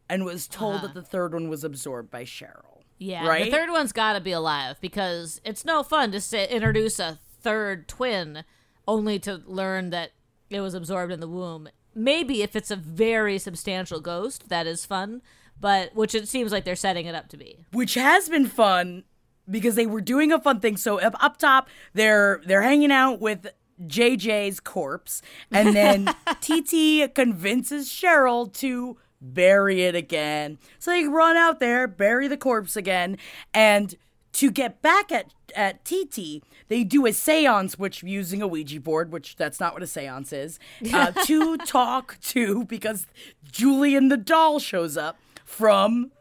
[0.10, 2.66] and was told that the third one was absorbed by Cheryl.
[2.66, 2.78] Uh-huh.
[3.00, 3.46] Yeah, Right?
[3.46, 7.18] the third one's got to be alive because it's no fun to sit, introduce a
[7.42, 8.44] third twin
[8.88, 10.12] only to learn that
[10.52, 11.68] it was absorbed in the womb.
[11.96, 15.24] Maybe if it's a very substantial ghost, that is fun,
[15.60, 17.66] but which it seems like they're setting it up to be.
[17.72, 19.04] which has been fun
[19.50, 20.78] because they were doing a fun thing.
[20.78, 23.48] So up, up top, they're they're hanging out with
[23.88, 26.06] JJ's corpse, and then
[26.42, 30.58] TT convinces Cheryl to bury it again.
[30.80, 33.18] So they run out there, bury the corpse again,
[33.54, 33.96] and
[34.34, 39.12] to get back at at TT, they do a séance, which using a Ouija board,
[39.12, 40.60] which that's not what a séance is,
[40.94, 43.06] uh, to talk to because
[43.52, 46.12] Julian the doll shows up from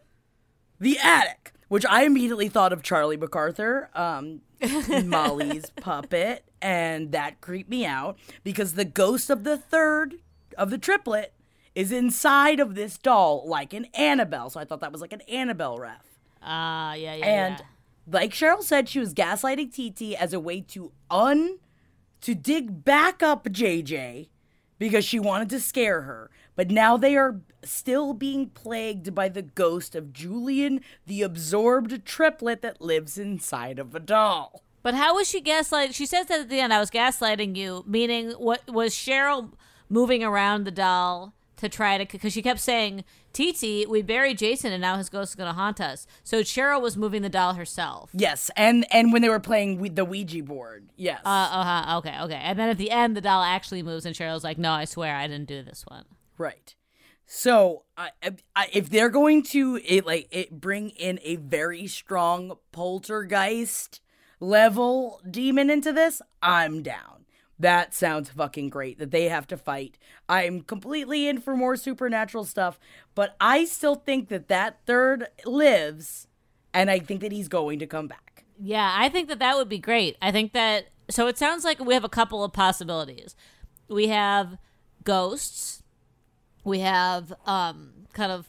[0.81, 4.41] the attic, which I immediately thought of Charlie McCarthy, um,
[5.05, 10.17] Molly's puppet, and that creeped me out because the ghost of the third
[10.57, 11.33] of the triplet
[11.75, 14.51] is inside of this doll like an Annabelle.
[14.51, 16.05] So I thought that was like an Annabelle ref.
[16.43, 17.65] Ah, yeah, yeah, And yeah.
[18.19, 21.59] like Cheryl said, she was gaslighting TT as a way to un
[22.23, 24.29] to dig back up JJ
[24.81, 26.31] because she wanted to scare her.
[26.57, 32.63] But now they are still being plagued by the ghost of Julian, the absorbed triplet
[32.63, 34.65] that lives inside of a doll.
[34.83, 35.95] But how was she gaslighting?
[35.95, 39.53] She says that at the end, I was gaslighting you, meaning what was Cheryl
[39.91, 44.73] moving around the doll to try to, because she kept saying, TT, we buried Jason
[44.73, 46.07] and now his ghost is going to haunt us.
[46.25, 48.11] So Cheryl was moving the doll herself.
[48.13, 51.21] Yes, and and when they were playing with the Ouija board, yes.
[51.25, 52.41] Uh, uh-huh, okay, okay.
[52.43, 55.17] And then at the end, the doll actually moves and Cheryl's like, no, I swear
[55.17, 56.05] I didn't do this one.
[56.39, 56.75] Right.
[57.33, 58.11] So, I,
[58.57, 64.01] I, if they're going to it like it bring in a very strong poltergeist
[64.41, 67.20] level demon into this, I'm down.
[67.61, 69.99] That sounds fucking great that they have to fight.
[70.31, 72.81] I'm completely in for more supernatural stuff,
[73.15, 76.27] but I still think that that third lives
[76.73, 78.45] and I think that he's going to come back.
[78.59, 80.17] Yeah, I think that that would be great.
[80.23, 83.37] I think that so it sounds like we have a couple of possibilities.
[83.89, 84.57] We have
[85.05, 85.83] ghosts.
[86.65, 88.47] We have um kind of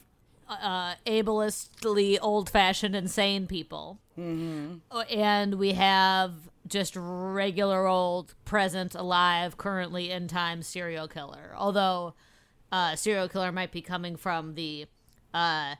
[0.48, 4.00] uh ableistly old-fashioned insane people.
[4.18, 5.00] Mm-hmm.
[5.10, 6.32] And we have
[6.66, 11.54] just regular old present alive currently in time serial killer.
[11.56, 12.14] Although
[12.70, 14.86] uh serial killer might be coming from the
[15.34, 15.74] uh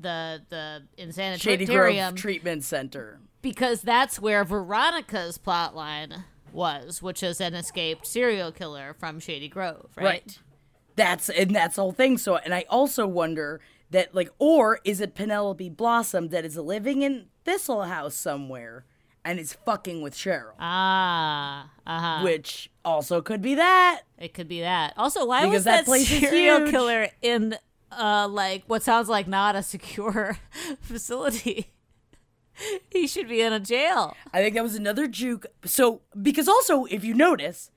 [0.00, 3.20] the the insanitarium Shady Grove Treatment Center.
[3.40, 9.90] because that's where Veronica's plotline was, which is an escaped serial killer from Shady Grove,
[9.96, 10.04] right?
[10.04, 10.38] Right.
[10.96, 12.18] That's and that's the whole thing.
[12.18, 13.60] So and I also wonder
[13.90, 18.84] that like or is it Penelope Blossom that is living in Thistle House somewhere
[19.24, 20.52] and is fucking with Cheryl?
[20.58, 22.24] Ah, uh huh.
[22.24, 24.02] Which also could be that.
[24.18, 24.94] It could be that.
[24.96, 27.56] Also, why Because was that that, serial killer in
[27.90, 30.38] uh like what sounds like not a secure
[30.80, 31.72] facility?
[32.90, 34.16] he should be in a jail.
[34.32, 35.46] I think that was another juke.
[35.64, 37.70] So because also if you notice,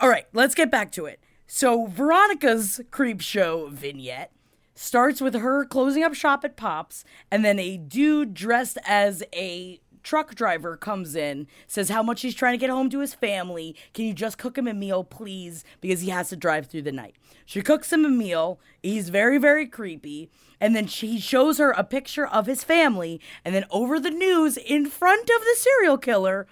[0.00, 1.20] all right, let's get back to it.
[1.46, 4.32] So Veronica's creep show vignette
[4.74, 9.80] starts with her closing up shop at Pops, and then a dude dressed as a
[10.04, 13.74] truck driver comes in, says how much he's trying to get home to his family.
[13.92, 15.64] Can you just cook him a meal, please?
[15.80, 17.16] Because he has to drive through the night.
[17.44, 18.60] She cooks him a meal.
[18.82, 20.30] He's very, very creepy.
[20.60, 23.20] And then she shows her a picture of his family.
[23.44, 26.46] And then over the news, in front of the serial killer,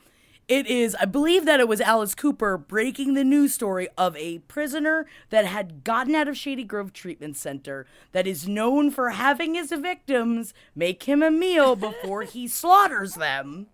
[0.49, 4.41] it is, I believe that it was Alice Cooper breaking the news story of a
[4.41, 9.55] prisoner that had gotten out of Shady Grove Treatment Center that is known for having
[9.55, 13.69] his victims make him a meal before he slaughters them,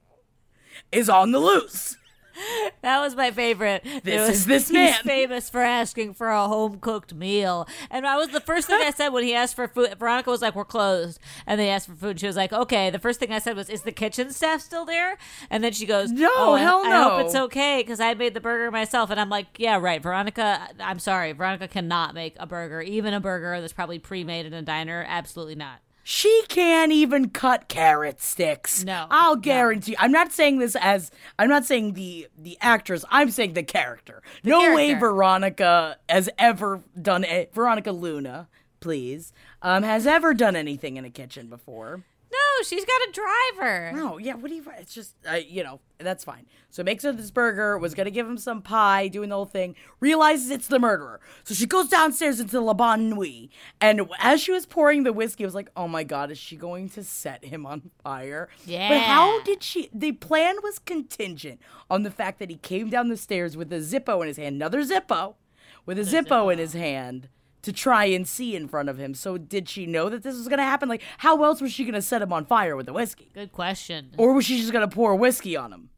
[0.93, 1.97] is on the loose.
[2.82, 3.84] That was my favorite.
[4.05, 4.95] This was- is this he's man.
[5.05, 7.66] famous for asking for a home cooked meal.
[7.91, 9.95] And I was the first thing I said when he asked for food.
[9.99, 12.20] Veronica was like, "We're closed," and they asked for food.
[12.20, 14.84] She was like, "Okay." The first thing I said was, "Is the kitchen staff still
[14.84, 15.18] there?"
[15.51, 18.34] And then she goes, No, oh, hell I, no." hope it's okay because I made
[18.34, 22.47] the burger myself." And I'm like, "Yeah, right." Veronica, I'm sorry, Veronica cannot make a
[22.47, 25.05] burger, even a burger that's probably pre-made in a diner.
[25.09, 25.80] Absolutely not.
[26.11, 28.83] She can't even cut carrot sticks.
[28.83, 29.43] No, I'll no.
[29.43, 29.95] guarantee.
[29.99, 33.05] I'm not saying this as I'm not saying the the actress.
[33.11, 34.23] I'm saying the character.
[34.43, 34.95] no way.
[34.95, 38.49] Veronica has ever done a Veronica Luna,
[38.81, 42.05] please, um, has ever done anything in a kitchen before.
[42.31, 43.93] No, she's got a driver.
[43.95, 44.64] No, yeah, what do you?
[44.79, 46.47] It's just, uh, you know, that's fine.
[46.70, 47.79] So makes her this burger.
[47.79, 49.74] Was gonna give him some pie, doing the whole thing.
[50.01, 51.20] Realizes it's the murderer.
[51.45, 53.49] So she goes downstairs into La Bonne Nuit,
[53.81, 56.57] and as she was pouring the whiskey, I was like, oh my god, is she
[56.57, 58.49] going to set him on fire?
[58.66, 58.91] Yeah.
[58.91, 59.89] But how did she?
[59.93, 61.61] The plan was contingent
[61.91, 64.57] on the fact that he came down the stairs with a Zippo in his hand,
[64.57, 65.35] another Zippo,
[65.87, 67.29] with a Zippo in his hand.
[67.63, 69.15] To try and see in front of him.
[69.15, 70.89] So, did she know that this was going to happen?
[70.89, 73.31] Like, how else was she going to set him on fire with the whiskey?
[73.35, 74.11] Good question.
[74.17, 75.91] Or was she just gonna pour whiskey on him?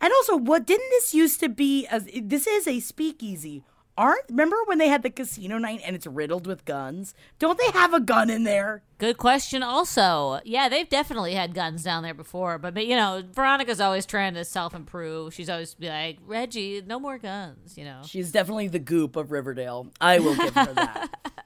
[0.00, 1.86] And also, what didn't this used to be?
[1.86, 3.64] As this is a speakeasy.
[3.98, 7.14] Aren't remember when they had the casino night and it's riddled with guns?
[7.38, 8.82] Don't they have a gun in there?
[8.98, 9.62] Good question.
[9.62, 14.04] Also, yeah, they've definitely had guns down there before, but, but you know, Veronica's always
[14.04, 15.32] trying to self improve.
[15.32, 17.78] She's always be like, Reggie, no more guns.
[17.78, 18.02] You know.
[18.04, 19.88] She's definitely the goop of Riverdale.
[20.00, 21.08] I will give her that.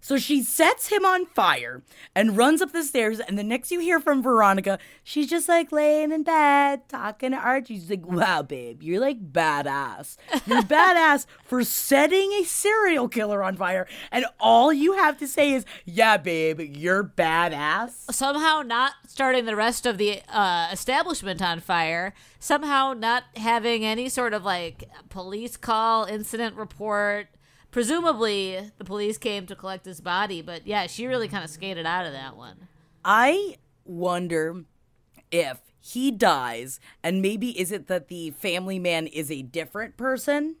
[0.00, 1.82] So she sets him on fire
[2.14, 3.20] and runs up the stairs.
[3.20, 7.36] And the next you hear from Veronica, she's just like laying in bed talking to
[7.36, 7.74] Archie.
[7.74, 10.16] She's like, wow, babe, you're like badass.
[10.46, 13.86] You're badass for setting a serial killer on fire.
[14.12, 18.12] And all you have to say is, yeah, babe, you're badass.
[18.12, 24.08] somehow not starting the rest of the uh, establishment on fire, somehow not having any
[24.08, 27.28] sort of like police call, incident report.
[27.70, 31.86] Presumably, the police came to collect his body, but yeah, she really kind of skated
[31.86, 32.68] out of that one.
[33.04, 34.64] I wonder
[35.30, 40.56] if he dies, and maybe is it that the family man is a different person,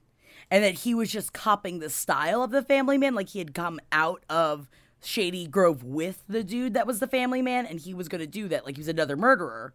[0.50, 3.54] and that he was just copying the style of the family man, like he had
[3.54, 4.68] come out of
[5.02, 8.26] Shady Grove with the dude that was the family man, and he was going to
[8.26, 9.72] do that, like he was another murderer,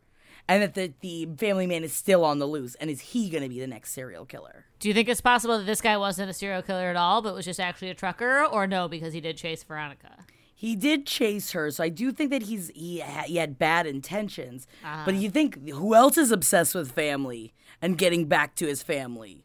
[0.48, 3.44] and that the, the family man is still on the loose, and is he going
[3.44, 4.66] to be the next serial killer?
[4.80, 7.34] Do you think it's possible that this guy wasn't a serial killer at all, but
[7.34, 10.26] was just actually a trucker, or no, because he did chase Veronica?
[10.56, 13.86] He did chase her, so I do think that he's he, ha- he had bad
[13.86, 14.68] intentions.
[14.84, 15.04] Uh-huh.
[15.06, 19.44] But you think who else is obsessed with family and getting back to his family?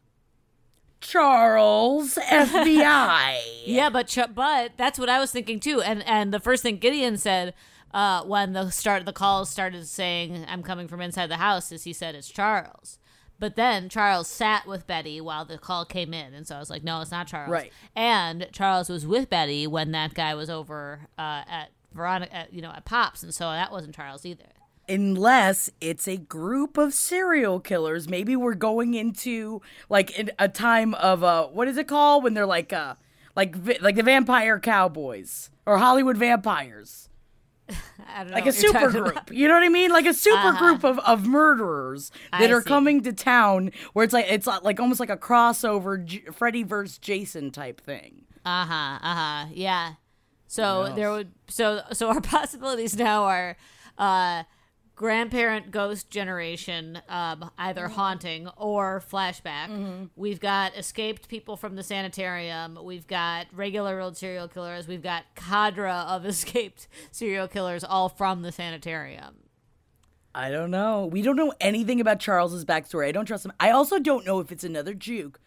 [1.01, 3.39] Charles, FBI.
[3.65, 5.81] Yeah, but but that's what I was thinking too.
[5.81, 7.53] And and the first thing Gideon said
[7.93, 11.83] uh, when the start the calls started saying I'm coming from inside the house is
[11.83, 12.99] he said it's Charles.
[13.39, 16.69] But then Charles sat with Betty while the call came in, and so I was
[16.69, 17.49] like, no, it's not Charles.
[17.49, 17.71] Right.
[17.95, 22.61] And Charles was with Betty when that guy was over uh, at Veronica, at, you
[22.61, 24.43] know, at Pops, and so that wasn't Charles either.
[24.89, 28.09] Unless it's a group of serial killers.
[28.09, 32.33] Maybe we're going into like in a time of uh what is it called when
[32.33, 32.95] they're like uh
[33.35, 37.07] like like the vampire cowboys or Hollywood vampires.
[38.07, 39.31] I don't know like a super group.
[39.31, 39.91] You know what I mean?
[39.91, 40.57] Like a super Uh-huh.
[40.59, 42.67] group of, of murderers that I are see.
[42.67, 46.97] coming to town where it's like it's like, almost like a crossover J- Freddy versus
[46.97, 48.25] Jason type thing.
[48.45, 48.99] Uh huh.
[49.01, 49.45] Uh huh.
[49.53, 49.93] Yeah.
[50.47, 53.55] So there would so so our possibilities now are
[53.97, 54.43] uh
[54.99, 62.77] grandparent ghost generation um either haunting or flashback we've got escaped people from the sanitarium
[62.83, 68.41] we've got regular old serial killers we've got cadre of escaped serial killers all from
[68.41, 69.35] the sanitarium
[70.35, 71.07] I don't know.
[71.07, 73.07] We don't know anything about Charles's backstory.
[73.07, 73.51] I don't trust him.
[73.59, 75.39] I also don't know if it's another juke.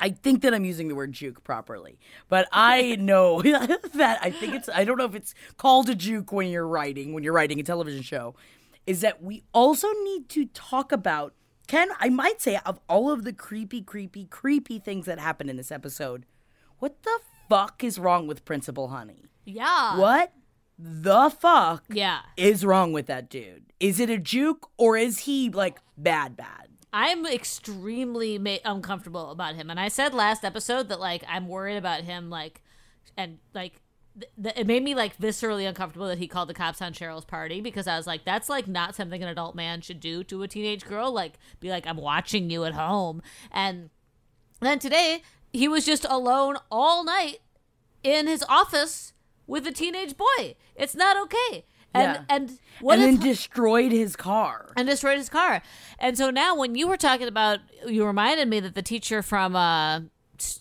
[0.00, 4.54] I think that I'm using the word juke properly, but I know that I think
[4.54, 4.68] it's.
[4.68, 7.62] I don't know if it's called a juke when you're writing when you're writing a
[7.62, 8.34] television show.
[8.86, 11.34] Is that we also need to talk about?
[11.66, 15.56] Ken, I might say of all of the creepy, creepy, creepy things that happened in
[15.56, 16.26] this episode,
[16.78, 17.18] what the
[17.48, 19.24] fuck is wrong with Principal Honey?
[19.46, 20.32] yeah What
[20.78, 21.84] the fuck?
[21.88, 23.64] yeah is wrong with that dude?
[23.80, 26.68] Is it a juke or is he like bad bad?
[26.92, 31.76] I'm extremely ma- uncomfortable about him, and I said last episode that like I'm worried
[31.76, 32.62] about him, like,
[33.16, 33.80] and like.
[34.18, 37.24] Th- th- it made me like viscerally uncomfortable that he called the cops on Cheryl's
[37.24, 40.42] party because I was like, that's like not something an adult man should do to
[40.42, 41.10] a teenage girl.
[41.12, 43.22] Like, be like, I'm watching you at home.
[43.50, 43.90] And
[44.60, 47.38] then today, he was just alone all night
[48.02, 49.12] in his office
[49.46, 50.54] with a teenage boy.
[50.76, 51.64] It's not okay.
[51.92, 52.22] And Yeah.
[52.28, 54.72] and what and then destroyed his car.
[54.76, 55.62] and destroyed his car.
[55.98, 59.54] And so now, when you were talking about, you reminded me that the teacher from
[59.54, 60.00] uh,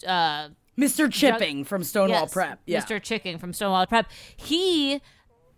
[0.08, 1.12] uh, Mr.
[1.12, 2.60] Chipping from Stonewall yes, Prep.
[2.66, 2.82] Yeah.
[2.82, 3.02] Mr.
[3.02, 5.02] Chipping from Stonewall Prep, he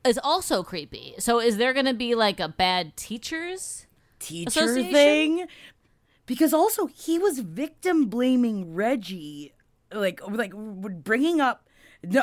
[0.06, 1.16] is also creepy.
[1.20, 3.86] So is there going to be like a bad teachers?
[4.26, 5.48] teacher thing.
[6.26, 9.54] Because also he was victim blaming Reggie,
[9.94, 11.68] like like bringing up,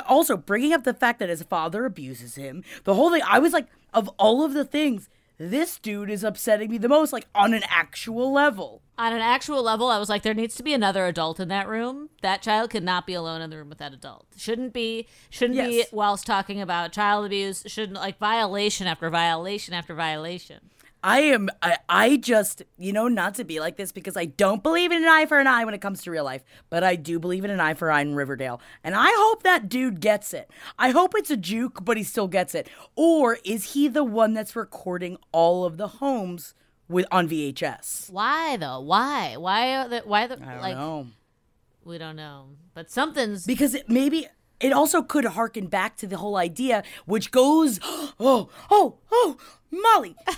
[0.08, 2.64] also bringing up the fact that his father abuses him.
[2.84, 3.22] The whole thing.
[3.26, 5.08] I was like, of all of the things,
[5.38, 8.82] this dude is upsetting me the most, like on an actual level.
[8.98, 11.66] On an actual level, I was like, there needs to be another adult in that
[11.66, 12.10] room.
[12.20, 14.26] That child could not be alone in the room with that adult.
[14.36, 15.06] Shouldn't be.
[15.30, 17.64] Shouldn't be whilst talking about child abuse.
[17.66, 20.70] Shouldn't like violation after violation after violation.
[21.02, 24.62] I am I, I just you know not to be like this because I don't
[24.62, 26.96] believe in an eye for an eye when it comes to real life, but I
[26.96, 28.60] do believe in an eye for an eye in Riverdale.
[28.84, 30.50] And I hope that dude gets it.
[30.78, 32.68] I hope it's a juke, but he still gets it.
[32.94, 36.54] Or is he the one that's recording all of the homes
[36.88, 38.10] with on VHS?
[38.10, 38.80] Why though?
[38.80, 39.36] Why?
[39.36, 39.76] Why?
[39.76, 40.76] Are the, why the I don't like?
[40.76, 41.06] know.
[41.84, 44.28] We don't know, but something's Because it maybe
[44.62, 49.36] it also could harken back to the whole idea, which goes, oh, oh, oh,
[49.70, 50.14] Molly.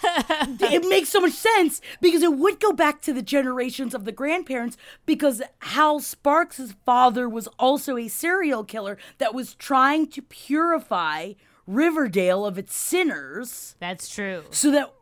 [0.61, 4.13] it makes so much sense because it would go back to the generations of the
[4.13, 11.33] grandparents because Hal Sparks' father was also a serial killer that was trying to purify
[11.67, 14.45] Riverdale of its sinners that's true.
[14.51, 14.93] so that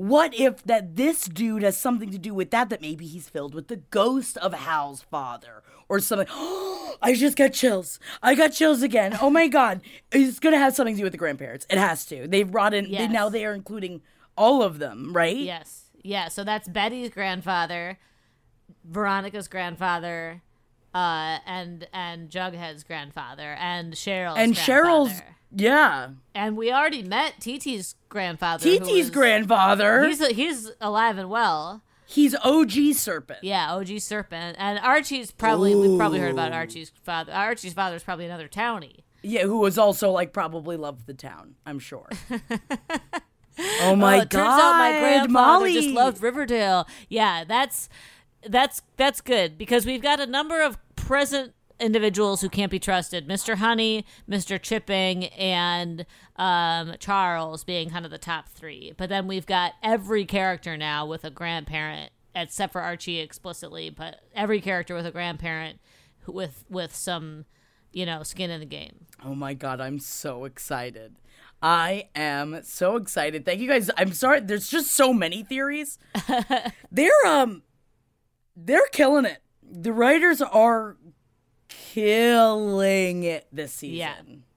[0.00, 2.70] what if that this dude has something to do with that?
[2.70, 6.26] That maybe he's filled with the ghost of Hal's father or something.
[7.02, 8.00] I just got chills.
[8.22, 9.18] I got chills again.
[9.20, 11.66] Oh my god, it's gonna have something to do with the grandparents.
[11.68, 12.26] It has to.
[12.26, 12.90] They've brought in.
[12.90, 14.00] They, now they are including
[14.38, 15.36] all of them, right?
[15.36, 15.90] Yes.
[16.02, 16.28] Yeah.
[16.28, 17.98] So that's Betty's grandfather,
[18.84, 20.40] Veronica's grandfather,
[20.94, 25.20] uh, and and Jughead's grandfather, and Cheryl's And Cheryl's.
[25.54, 26.10] Yeah.
[26.34, 28.64] And we already met TT's grandfather.
[28.64, 30.04] TT's grandfather.
[30.06, 31.82] He's he's alive and well.
[32.06, 33.38] He's OG Serpent.
[33.42, 34.56] Yeah, OG Serpent.
[34.58, 37.32] And Archie's probably we've probably heard about Archie's father.
[37.32, 39.00] Archie's father is probably another townie.
[39.22, 42.08] Yeah, who was also like probably loved the town, I'm sure.
[43.80, 44.30] oh my Oh, it god.
[44.30, 45.74] turns out my grandfather Molly.
[45.74, 46.86] just loved Riverdale.
[47.08, 47.88] Yeah, that's
[48.48, 53.26] that's that's good because we've got a number of present individuals who can't be trusted.
[53.26, 53.56] Mr.
[53.56, 54.60] Honey, Mr.
[54.60, 56.06] Chipping, and
[56.36, 58.92] um, Charles being kind of the top three.
[58.96, 64.20] But then we've got every character now with a grandparent, except for Archie explicitly, but
[64.34, 65.80] every character with a grandparent
[66.26, 67.46] with with some,
[67.92, 69.06] you know, skin in the game.
[69.24, 71.16] Oh my god, I'm so excited.
[71.62, 73.44] I am so excited.
[73.44, 73.90] Thank you guys.
[73.96, 74.40] I'm sorry.
[74.40, 75.98] There's just so many theories.
[76.90, 77.62] they're um
[78.56, 79.42] they're killing it.
[79.62, 80.96] The writers are
[81.94, 83.96] killing it this season.
[83.96, 84.14] Yeah.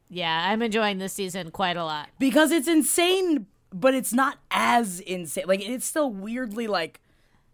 [0.09, 2.09] Yeah, I'm enjoying this season quite a lot.
[2.19, 5.45] Because it's insane, but it's not as insane.
[5.47, 7.01] Like it's still weirdly like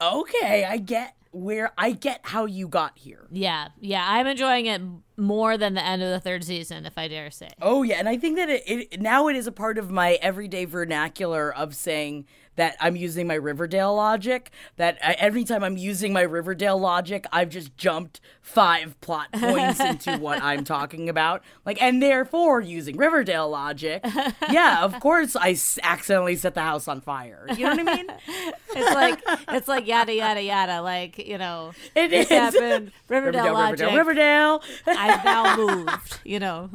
[0.01, 3.27] okay, I get where I get how you got here.
[3.31, 4.81] Yeah, yeah, I'm enjoying it
[5.15, 7.49] more than the end of the third season, if I dare say.
[7.61, 10.13] Oh yeah, and I think that it, it now it is a part of my
[10.21, 12.25] everyday vernacular of saying
[12.59, 14.51] that I'm using my Riverdale logic.
[14.77, 19.79] That I, every time I'm using my Riverdale logic, I've just jumped five plot points
[19.91, 21.41] into what I'm talking about.
[21.65, 24.05] Like, and therefore using Riverdale logic,
[24.51, 27.45] yeah, of course I s- accidentally set the house on fire.
[27.55, 28.07] You know what I mean?
[28.75, 30.81] It's like it's like yada yada yada.
[30.81, 32.29] Like you know, It is.
[32.29, 32.91] happened.
[33.07, 33.87] Riverdale, Riverdale, logic.
[33.95, 34.61] Riverdale, Riverdale.
[34.87, 36.19] I've now moved.
[36.23, 36.69] You know.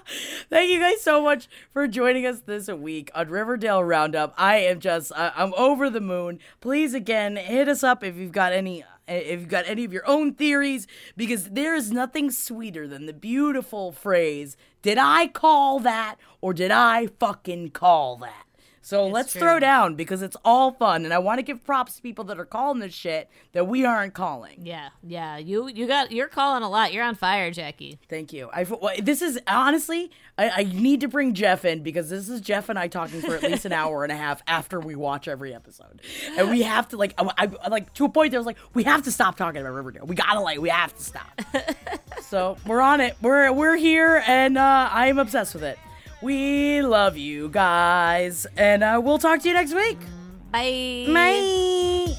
[0.50, 4.34] Thank you guys so much for joining us this week on Riverdale Roundup.
[4.36, 6.38] I am just, uh, I'm over the moon.
[6.60, 10.08] Please, again, hit us up if you've got any, if you've got any of your
[10.08, 10.86] own theories,
[11.16, 16.70] because there is nothing sweeter than the beautiful phrase, "Did I call that, or did
[16.70, 18.46] I fucking call that?"
[18.84, 19.40] So let's true.
[19.40, 22.40] throw down because it's all fun, and I want to give props to people that
[22.40, 24.58] are calling this shit that we aren't calling.
[24.60, 25.36] Yeah, yeah.
[25.36, 26.92] You you got you're calling a lot.
[26.92, 28.00] You're on fire, Jackie.
[28.08, 28.50] Thank you.
[28.52, 32.40] I well, this is honestly I, I need to bring Jeff in because this is
[32.40, 35.28] Jeff and I talking for at least an hour and a half after we watch
[35.28, 36.02] every episode,
[36.36, 38.34] and we have to like I, I like to a point.
[38.34, 40.06] was like we have to stop talking about Riverdale.
[40.06, 41.40] We gotta like we have to stop.
[42.22, 43.16] so we're on it.
[43.22, 45.78] We're we're here, and uh, I am obsessed with it.
[46.22, 49.98] We love you guys, and uh, we'll talk to you next week.
[50.52, 51.06] Bye.
[51.08, 52.14] Bye.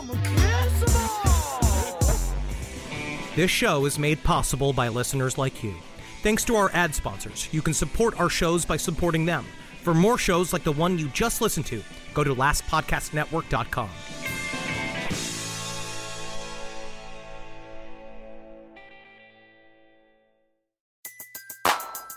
[3.35, 5.73] This show is made possible by listeners like you.
[6.21, 9.45] Thanks to our ad sponsors, you can support our shows by supporting them.
[9.81, 11.81] For more shows like the one you just listened to,
[12.13, 13.89] go to lastpodcastnetwork.com.